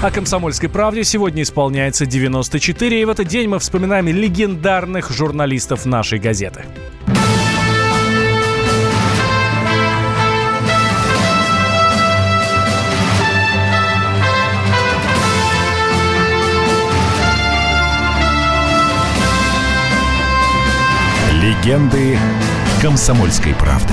О 0.01 0.12
«Комсомольской 0.12 0.69
правде» 0.69 1.04
сегодня 1.04 1.41
исполняется 1.41 2.06
94, 2.06 3.01
и 3.01 3.06
в 3.06 3.10
этот 3.10 3.28
день 3.28 3.47
мы 3.47 3.60
вспоминаем 3.60 4.08
легендарных 4.08 5.10
журналистов 5.10 5.86
нашей 5.86 6.19
газеты. 6.19 6.65
Легенды 21.65 22.19
комсомольской 22.80 23.56
правды. 23.56 23.91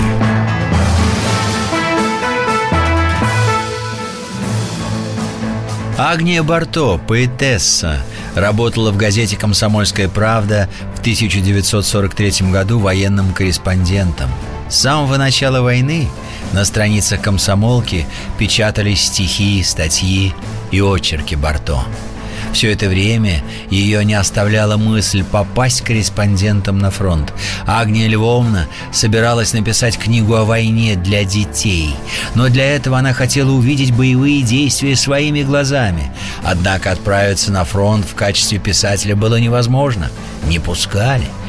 Агния 5.97 6.43
Барто, 6.43 6.99
поэтесса, 6.99 8.05
работала 8.35 8.91
в 8.91 8.99
газете 8.99 9.39
«Комсомольская 9.39 10.11
правда» 10.11 10.69
в 10.95 11.01
1943 11.01 12.51
году 12.51 12.79
военным 12.79 13.33
корреспондентом. 13.33 14.29
С 14.69 14.77
самого 14.77 15.17
начала 15.17 15.63
войны 15.63 16.11
на 16.53 16.67
страницах 16.67 17.23
комсомолки 17.23 18.05
печатались 18.39 19.05
стихи, 19.05 19.63
статьи 19.63 20.35
и 20.71 20.83
очерки 20.83 21.37
Барто– 21.37 21.83
все 22.53 22.73
это 22.73 22.89
время 22.89 23.43
ее 23.71 24.05
не 24.05 24.15
оставляла 24.15 24.77
мысль 24.77 25.25
попасть 25.25 25.83
корреспондентом 25.83 26.79
на 26.79 26.91
фронт. 26.91 27.33
Агния 27.67 28.09
Львовна 28.09 28.69
собиралась 28.93 29.53
написать 29.53 29.99
книгу 29.99 30.35
о 30.35 30.45
войне 30.45 30.97
для 30.97 31.25
детей, 31.25 31.95
но 32.35 32.49
для 32.49 32.77
этого 32.77 32.99
она 32.99 33.13
хотела 33.13 33.51
увидеть 33.51 33.95
боевые 33.95 34.43
действия 34.43 34.97
своими 34.97 35.43
глазами. 35.43 36.13
Однако 36.45 36.93
отправиться 36.93 37.53
на 37.53 37.65
фронт 37.65 38.07
в 38.07 38.15
качестве 38.15 38.59
писателя 38.59 39.17
было 39.17 39.41
невозможно. 39.41 40.11
Не 40.47 40.59
пускали– 40.59 41.27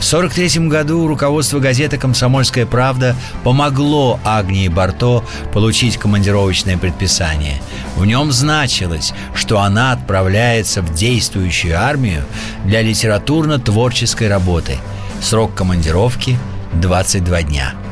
в 0.00 0.06
1943 0.06 0.68
году 0.68 1.06
руководство 1.06 1.60
газеты 1.60 1.98
«Комсомольская 1.98 2.66
правда» 2.66 3.16
помогло 3.42 4.20
Агнии 4.24 4.68
Барто 4.68 5.24
получить 5.52 5.96
командировочное 5.96 6.76
предписание. 6.76 7.60
В 7.96 8.04
нем 8.04 8.32
значилось, 8.32 9.12
что 9.34 9.60
она 9.60 9.92
отправляется 9.92 10.82
в 10.82 10.94
действующую 10.94 11.80
армию 11.80 12.24
для 12.64 12.82
литературно-творческой 12.82 14.28
работы. 14.28 14.78
Срок 15.20 15.54
командировки– 15.54 16.38
22 16.74 17.42
дня– 17.42 17.74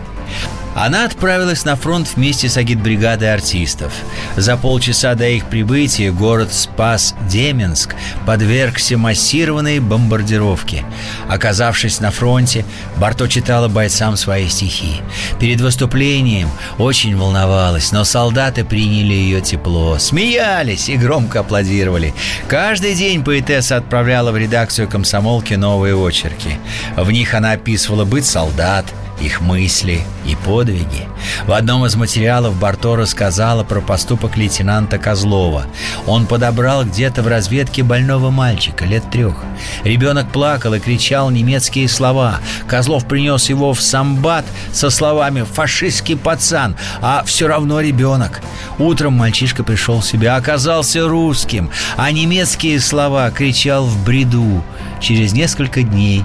она 0.74 1.04
отправилась 1.04 1.64
на 1.64 1.76
фронт 1.76 2.08
вместе 2.14 2.48
с 2.48 2.56
агитбригадой 2.56 3.32
артистов. 3.32 3.92
За 4.36 4.56
полчаса 4.56 5.14
до 5.14 5.28
их 5.28 5.46
прибытия 5.46 6.10
город 6.10 6.52
Спас-Деменск 6.52 7.94
подвергся 8.26 8.96
массированной 8.96 9.80
бомбардировке. 9.80 10.84
Оказавшись 11.28 12.00
на 12.00 12.10
фронте, 12.10 12.64
Барто 12.96 13.28
читала 13.28 13.68
бойцам 13.68 14.16
свои 14.16 14.48
стихи. 14.48 15.02
Перед 15.38 15.60
выступлением 15.60 16.48
очень 16.78 17.16
волновалась, 17.16 17.92
но 17.92 18.04
солдаты 18.04 18.64
приняли 18.64 19.14
ее 19.14 19.40
тепло, 19.40 19.98
смеялись 19.98 20.88
и 20.88 20.96
громко 20.96 21.40
аплодировали. 21.40 22.14
Каждый 22.48 22.94
день 22.94 23.22
поэтесса 23.22 23.76
отправляла 23.76 24.32
в 24.32 24.36
редакцию 24.36 24.88
комсомолки 24.88 25.54
новые 25.54 25.94
очерки. 25.94 26.58
В 26.96 27.10
них 27.10 27.34
она 27.34 27.52
описывала 27.52 28.04
быт 28.04 28.24
солдат– 28.24 28.86
их 29.20 29.40
мысли 29.40 30.02
и 30.26 30.34
подвиги. 30.34 31.08
В 31.46 31.52
одном 31.52 31.86
из 31.86 31.94
материалов 31.94 32.58
Барто 32.58 32.96
рассказала 32.96 33.64
про 33.64 33.80
поступок 33.80 34.36
лейтенанта 34.36 34.98
Козлова. 34.98 35.66
Он 36.06 36.26
подобрал 36.26 36.84
где-то 36.84 37.22
в 37.22 37.28
разведке 37.28 37.82
больного 37.82 38.30
мальчика 38.30 38.84
лет 38.84 39.04
трех. 39.10 39.36
Ребенок 39.84 40.30
плакал 40.30 40.74
и 40.74 40.80
кричал 40.80 41.30
немецкие 41.30 41.88
слова. 41.88 42.40
Козлов 42.66 43.06
принес 43.06 43.48
его 43.48 43.72
в 43.74 43.80
самбат 43.80 44.44
со 44.72 44.90
словами 44.90 45.42
«фашистский 45.42 46.16
пацан», 46.16 46.76
а 47.00 47.22
все 47.24 47.46
равно 47.46 47.80
ребенок. 47.80 48.40
Утром 48.78 49.14
мальчишка 49.14 49.62
пришел 49.62 50.00
в 50.00 50.06
себя, 50.06 50.36
оказался 50.36 51.06
русским, 51.06 51.70
а 51.96 52.10
немецкие 52.10 52.80
слова 52.80 53.30
кричал 53.30 53.84
в 53.84 54.04
бреду. 54.04 54.64
Через 55.00 55.32
несколько 55.32 55.82
дней 55.82 56.24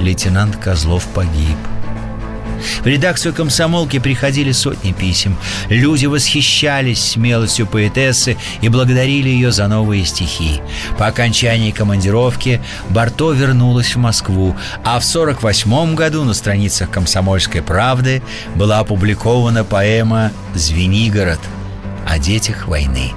лейтенант 0.00 0.56
Козлов 0.56 1.04
погиб. 1.14 1.56
В 2.82 2.86
редакцию 2.86 3.34
комсомолки 3.34 3.98
приходили 3.98 4.52
сотни 4.52 4.92
писем. 4.92 5.36
Люди 5.68 6.06
восхищались 6.06 7.02
смелостью 7.02 7.66
поэтессы 7.66 8.36
и 8.60 8.68
благодарили 8.68 9.28
ее 9.28 9.52
за 9.52 9.66
новые 9.68 10.04
стихи. 10.04 10.60
По 10.98 11.06
окончании 11.06 11.70
командировки 11.70 12.60
Барто 12.90 13.32
вернулась 13.32 13.94
в 13.94 13.98
Москву, 13.98 14.56
а 14.84 15.00
в 15.00 15.06
1948 15.06 15.94
году 15.94 16.24
на 16.24 16.34
страницах 16.34 16.90
«Комсомольской 16.90 17.62
правды» 17.62 18.22
была 18.54 18.78
опубликована 18.78 19.64
поэма 19.64 20.32
«Звенигород» 20.54 21.40
о 22.06 22.18
детях 22.18 22.68
войны. 22.68 23.12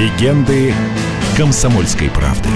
Легенды 0.00 0.72
комсомольской 1.36 2.08
правды. 2.08 2.48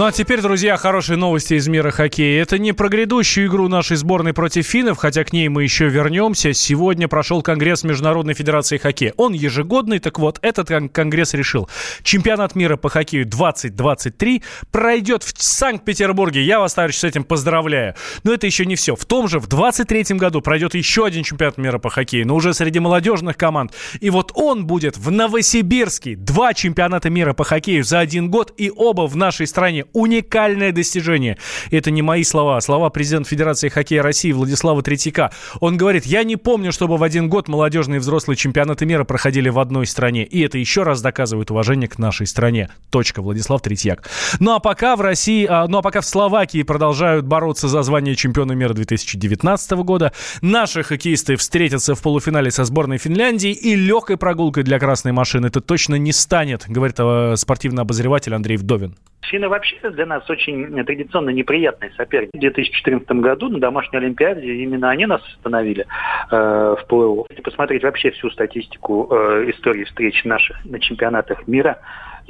Ну 0.00 0.06
а 0.06 0.12
теперь, 0.12 0.40
друзья, 0.40 0.78
хорошие 0.78 1.18
новости 1.18 1.52
из 1.52 1.68
мира 1.68 1.90
хоккея. 1.90 2.40
Это 2.40 2.56
не 2.56 2.72
про 2.72 2.88
грядущую 2.88 3.48
игру 3.48 3.68
нашей 3.68 3.98
сборной 3.98 4.32
против 4.32 4.64
финнов, 4.64 4.96
хотя 4.96 5.24
к 5.24 5.32
ней 5.34 5.50
мы 5.50 5.62
еще 5.62 5.90
вернемся. 5.90 6.54
Сегодня 6.54 7.06
прошел 7.06 7.42
Конгресс 7.42 7.84
Международной 7.84 8.32
Федерации 8.32 8.78
Хоккея. 8.78 9.12
Он 9.18 9.34
ежегодный, 9.34 9.98
так 9.98 10.18
вот, 10.18 10.38
этот 10.40 10.70
конгресс 10.90 11.34
решил. 11.34 11.68
Чемпионат 12.02 12.54
мира 12.54 12.78
по 12.78 12.88
хоккею 12.88 13.26
2023 13.26 14.42
пройдет 14.70 15.22
в 15.22 15.34
Санкт-Петербурге. 15.36 16.44
Я 16.44 16.60
вас, 16.60 16.72
товарищи, 16.72 17.00
с 17.00 17.04
этим 17.04 17.22
поздравляю. 17.22 17.94
Но 18.24 18.32
это 18.32 18.46
еще 18.46 18.64
не 18.64 18.76
все. 18.76 18.96
В 18.96 19.04
том 19.04 19.28
же, 19.28 19.38
в 19.38 19.48
2023 19.48 20.16
году 20.16 20.40
пройдет 20.40 20.74
еще 20.74 21.04
один 21.04 21.24
чемпионат 21.24 21.58
мира 21.58 21.78
по 21.78 21.90
хоккею, 21.90 22.26
но 22.26 22.36
уже 22.36 22.54
среди 22.54 22.78
молодежных 22.78 23.36
команд. 23.36 23.74
И 24.00 24.08
вот 24.08 24.32
он 24.34 24.66
будет 24.66 24.96
в 24.96 25.10
Новосибирске. 25.10 26.16
Два 26.16 26.54
чемпионата 26.54 27.10
мира 27.10 27.34
по 27.34 27.44
хоккею 27.44 27.84
за 27.84 27.98
один 27.98 28.30
год, 28.30 28.54
и 28.56 28.72
оба 28.74 29.06
в 29.06 29.14
нашей 29.14 29.46
стране 29.46 29.84
уникальное 29.92 30.72
достижение. 30.72 31.36
Это 31.70 31.90
не 31.90 32.02
мои 32.02 32.24
слова, 32.24 32.56
а 32.56 32.60
слова 32.60 32.90
президента 32.90 33.28
Федерации 33.28 33.68
хоккея 33.68 34.02
России 34.02 34.32
Владислава 34.32 34.82
Третьяка. 34.82 35.30
Он 35.60 35.76
говорит, 35.76 36.06
я 36.06 36.24
не 36.24 36.36
помню, 36.36 36.72
чтобы 36.72 36.96
в 36.96 37.02
один 37.02 37.28
год 37.28 37.48
молодежные 37.48 37.96
и 37.96 38.00
взрослые 38.00 38.36
чемпионаты 38.36 38.86
мира 38.86 39.04
проходили 39.04 39.48
в 39.48 39.58
одной 39.58 39.86
стране. 39.86 40.24
И 40.24 40.40
это 40.40 40.58
еще 40.58 40.82
раз 40.82 41.02
доказывает 41.02 41.50
уважение 41.50 41.88
к 41.88 41.98
нашей 41.98 42.26
стране. 42.26 42.70
Точка, 42.90 43.22
Владислав 43.22 43.60
Третьяк. 43.60 44.08
Ну 44.38 44.54
а 44.54 44.60
пока 44.60 44.96
в 44.96 45.00
России, 45.00 45.46
а, 45.48 45.66
ну 45.68 45.78
а 45.78 45.82
пока 45.82 46.00
в 46.00 46.06
Словакии 46.06 46.62
продолжают 46.62 47.26
бороться 47.26 47.68
за 47.68 47.82
звание 47.82 48.16
чемпиона 48.16 48.52
мира 48.52 48.72
2019 48.72 49.70
года, 49.72 50.12
наши 50.40 50.82
хоккеисты 50.82 51.36
встретятся 51.36 51.94
в 51.94 52.02
полуфинале 52.02 52.50
со 52.50 52.64
сборной 52.64 52.98
Финляндии 52.98 53.52
и 53.52 53.74
легкой 53.74 54.16
прогулкой 54.16 54.62
для 54.62 54.78
красной 54.78 55.12
машины 55.12 55.50
это 55.50 55.60
точно 55.60 55.96
не 55.96 56.12
станет, 56.12 56.64
говорит 56.68 56.96
э, 56.98 57.34
спортивный 57.36 57.82
обозреватель 57.82 58.34
Андрей 58.34 58.56
Вдовин. 58.56 58.96
Финны 59.22 59.48
вообще 59.48 59.76
для 59.90 60.06
нас 60.06 60.28
очень 60.30 60.84
традиционно 60.84 61.30
неприятный 61.30 61.92
соперник. 61.96 62.30
В 62.32 62.38
2014 62.38 63.08
году 63.20 63.48
на 63.48 63.60
домашней 63.60 63.98
Олимпиаде 63.98 64.54
именно 64.54 64.90
они 64.90 65.06
нас 65.06 65.22
остановили 65.36 65.86
э, 66.30 66.36
в 66.36 66.84
плей-офф. 66.88 67.26
Если 67.30 67.42
посмотреть 67.42 67.82
вообще 67.82 68.10
всю 68.12 68.30
статистику 68.30 69.08
э, 69.10 69.50
истории 69.50 69.84
встреч 69.84 70.24
наших 70.24 70.64
на 70.64 70.80
чемпионатах 70.80 71.46
мира, 71.46 71.78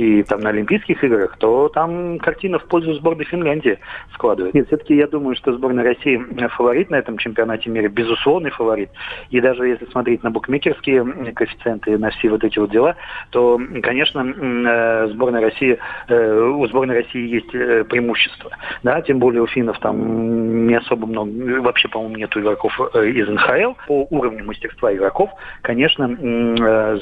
и 0.00 0.22
там 0.22 0.40
на 0.40 0.48
Олимпийских 0.48 1.04
играх, 1.04 1.36
то 1.36 1.68
там 1.68 2.18
картина 2.20 2.58
в 2.58 2.64
пользу 2.64 2.94
сборной 2.94 3.26
Финляндии 3.26 3.78
складывается. 4.14 4.56
Нет, 4.56 4.68
все-таки 4.68 4.96
я 4.96 5.06
думаю, 5.06 5.36
что 5.36 5.52
сборная 5.52 5.84
России 5.84 6.18
фаворит 6.56 6.88
на 6.88 6.96
этом 6.96 7.18
чемпионате 7.18 7.68
мира, 7.68 7.88
безусловный 7.88 8.50
фаворит. 8.50 8.88
И 9.28 9.40
даже 9.42 9.66
если 9.66 9.84
смотреть 9.86 10.22
на 10.22 10.30
букмекерские 10.30 11.04
коэффициенты, 11.34 11.98
на 11.98 12.08
все 12.10 12.30
вот 12.30 12.42
эти 12.42 12.58
вот 12.58 12.70
дела, 12.70 12.96
то, 13.28 13.60
конечно, 13.82 14.20
э, 14.20 15.08
сборная 15.08 15.42
России, 15.42 15.78
э, 16.08 16.40
у 16.40 16.66
сборной 16.66 16.94
России 16.94 17.28
есть 17.28 17.54
э, 17.54 17.84
преимущество. 17.84 18.52
Да, 18.82 19.02
тем 19.02 19.18
более 19.18 19.42
у 19.42 19.46
финнов 19.46 19.78
там 19.80 20.66
не 20.66 20.76
особо 20.76 21.06
много, 21.06 21.60
вообще, 21.60 21.88
по-моему, 21.88 22.16
нету 22.16 22.40
игроков 22.40 22.72
из 22.94 23.28
НХЛ. 23.28 23.74
По 23.86 24.06
уровню 24.08 24.46
мастерства 24.46 24.94
игроков, 24.94 25.28
конечно, 25.60 26.08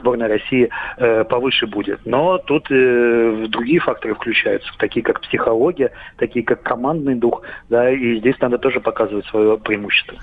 сборная 0.01 0.29
России 0.29 0.69
повыше 0.97 1.69
будет. 1.69 2.01
Но 2.05 2.39
тут 2.39 2.69
другие 3.49 3.81
факторы 3.81 4.15
включаются, 4.15 4.71
такие 4.79 5.03
как 5.03 5.21
психология, 5.21 5.93
такие 6.17 6.45
как 6.45 6.63
командный 6.63 7.15
дух, 7.15 7.43
да, 7.69 7.91
и 7.91 8.19
здесь 8.19 8.39
надо 8.41 8.59
тоже 8.59 8.81
показывать 8.81 9.27
свое 9.27 9.59
преимущество. 9.59 10.19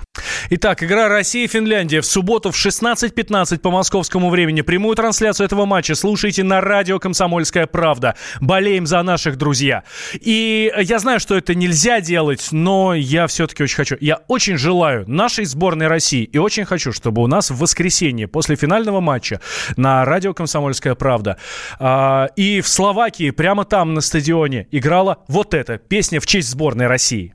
Итак, 0.48 0.84
игра 0.84 1.08
Россия-Финляндия 1.08 2.00
в 2.00 2.06
субботу 2.06 2.52
в 2.52 2.54
16.15 2.54 3.58
по 3.58 3.72
московскому 3.72 4.30
времени. 4.30 4.60
Прямую 4.60 4.94
трансляцию 4.94 5.46
этого 5.46 5.64
матча 5.64 5.96
слушайте 5.96 6.44
на 6.44 6.60
радио 6.60 7.00
«Комсомольская 7.00 7.66
правда». 7.66 8.14
Болеем 8.40 8.86
за 8.86 9.02
наших 9.02 9.38
друзья. 9.38 9.82
И 10.20 10.72
я 10.78 11.00
знаю, 11.00 11.18
что 11.18 11.36
это 11.36 11.56
нельзя 11.56 12.00
делать, 12.00 12.48
но 12.52 12.94
я 12.94 13.26
все-таки 13.26 13.64
очень 13.64 13.74
хочу. 13.74 13.96
Я 14.00 14.20
очень 14.28 14.56
желаю 14.56 15.04
нашей 15.10 15.46
сборной 15.46 15.88
России 15.88 16.22
и 16.22 16.38
очень 16.38 16.64
хочу, 16.64 16.92
чтобы 16.92 17.22
у 17.22 17.26
нас 17.26 17.50
в 17.50 17.58
воскресенье 17.58 18.28
после 18.28 18.54
финального 18.54 19.00
матча 19.00 19.40
на 19.76 20.04
радио 20.04 20.32
«Комсомольская 20.32 20.94
правда» 20.94 21.38
э, 21.80 22.26
и 22.36 22.60
в 22.60 22.68
Словакии 22.68 23.30
прямо 23.30 23.64
там 23.64 23.94
на 23.94 24.00
стадионе 24.00 24.68
играла 24.70 25.24
вот 25.26 25.54
эта 25.54 25.78
песня 25.78 26.20
в 26.20 26.26
честь 26.26 26.50
сборной 26.50 26.86
России. 26.86 27.34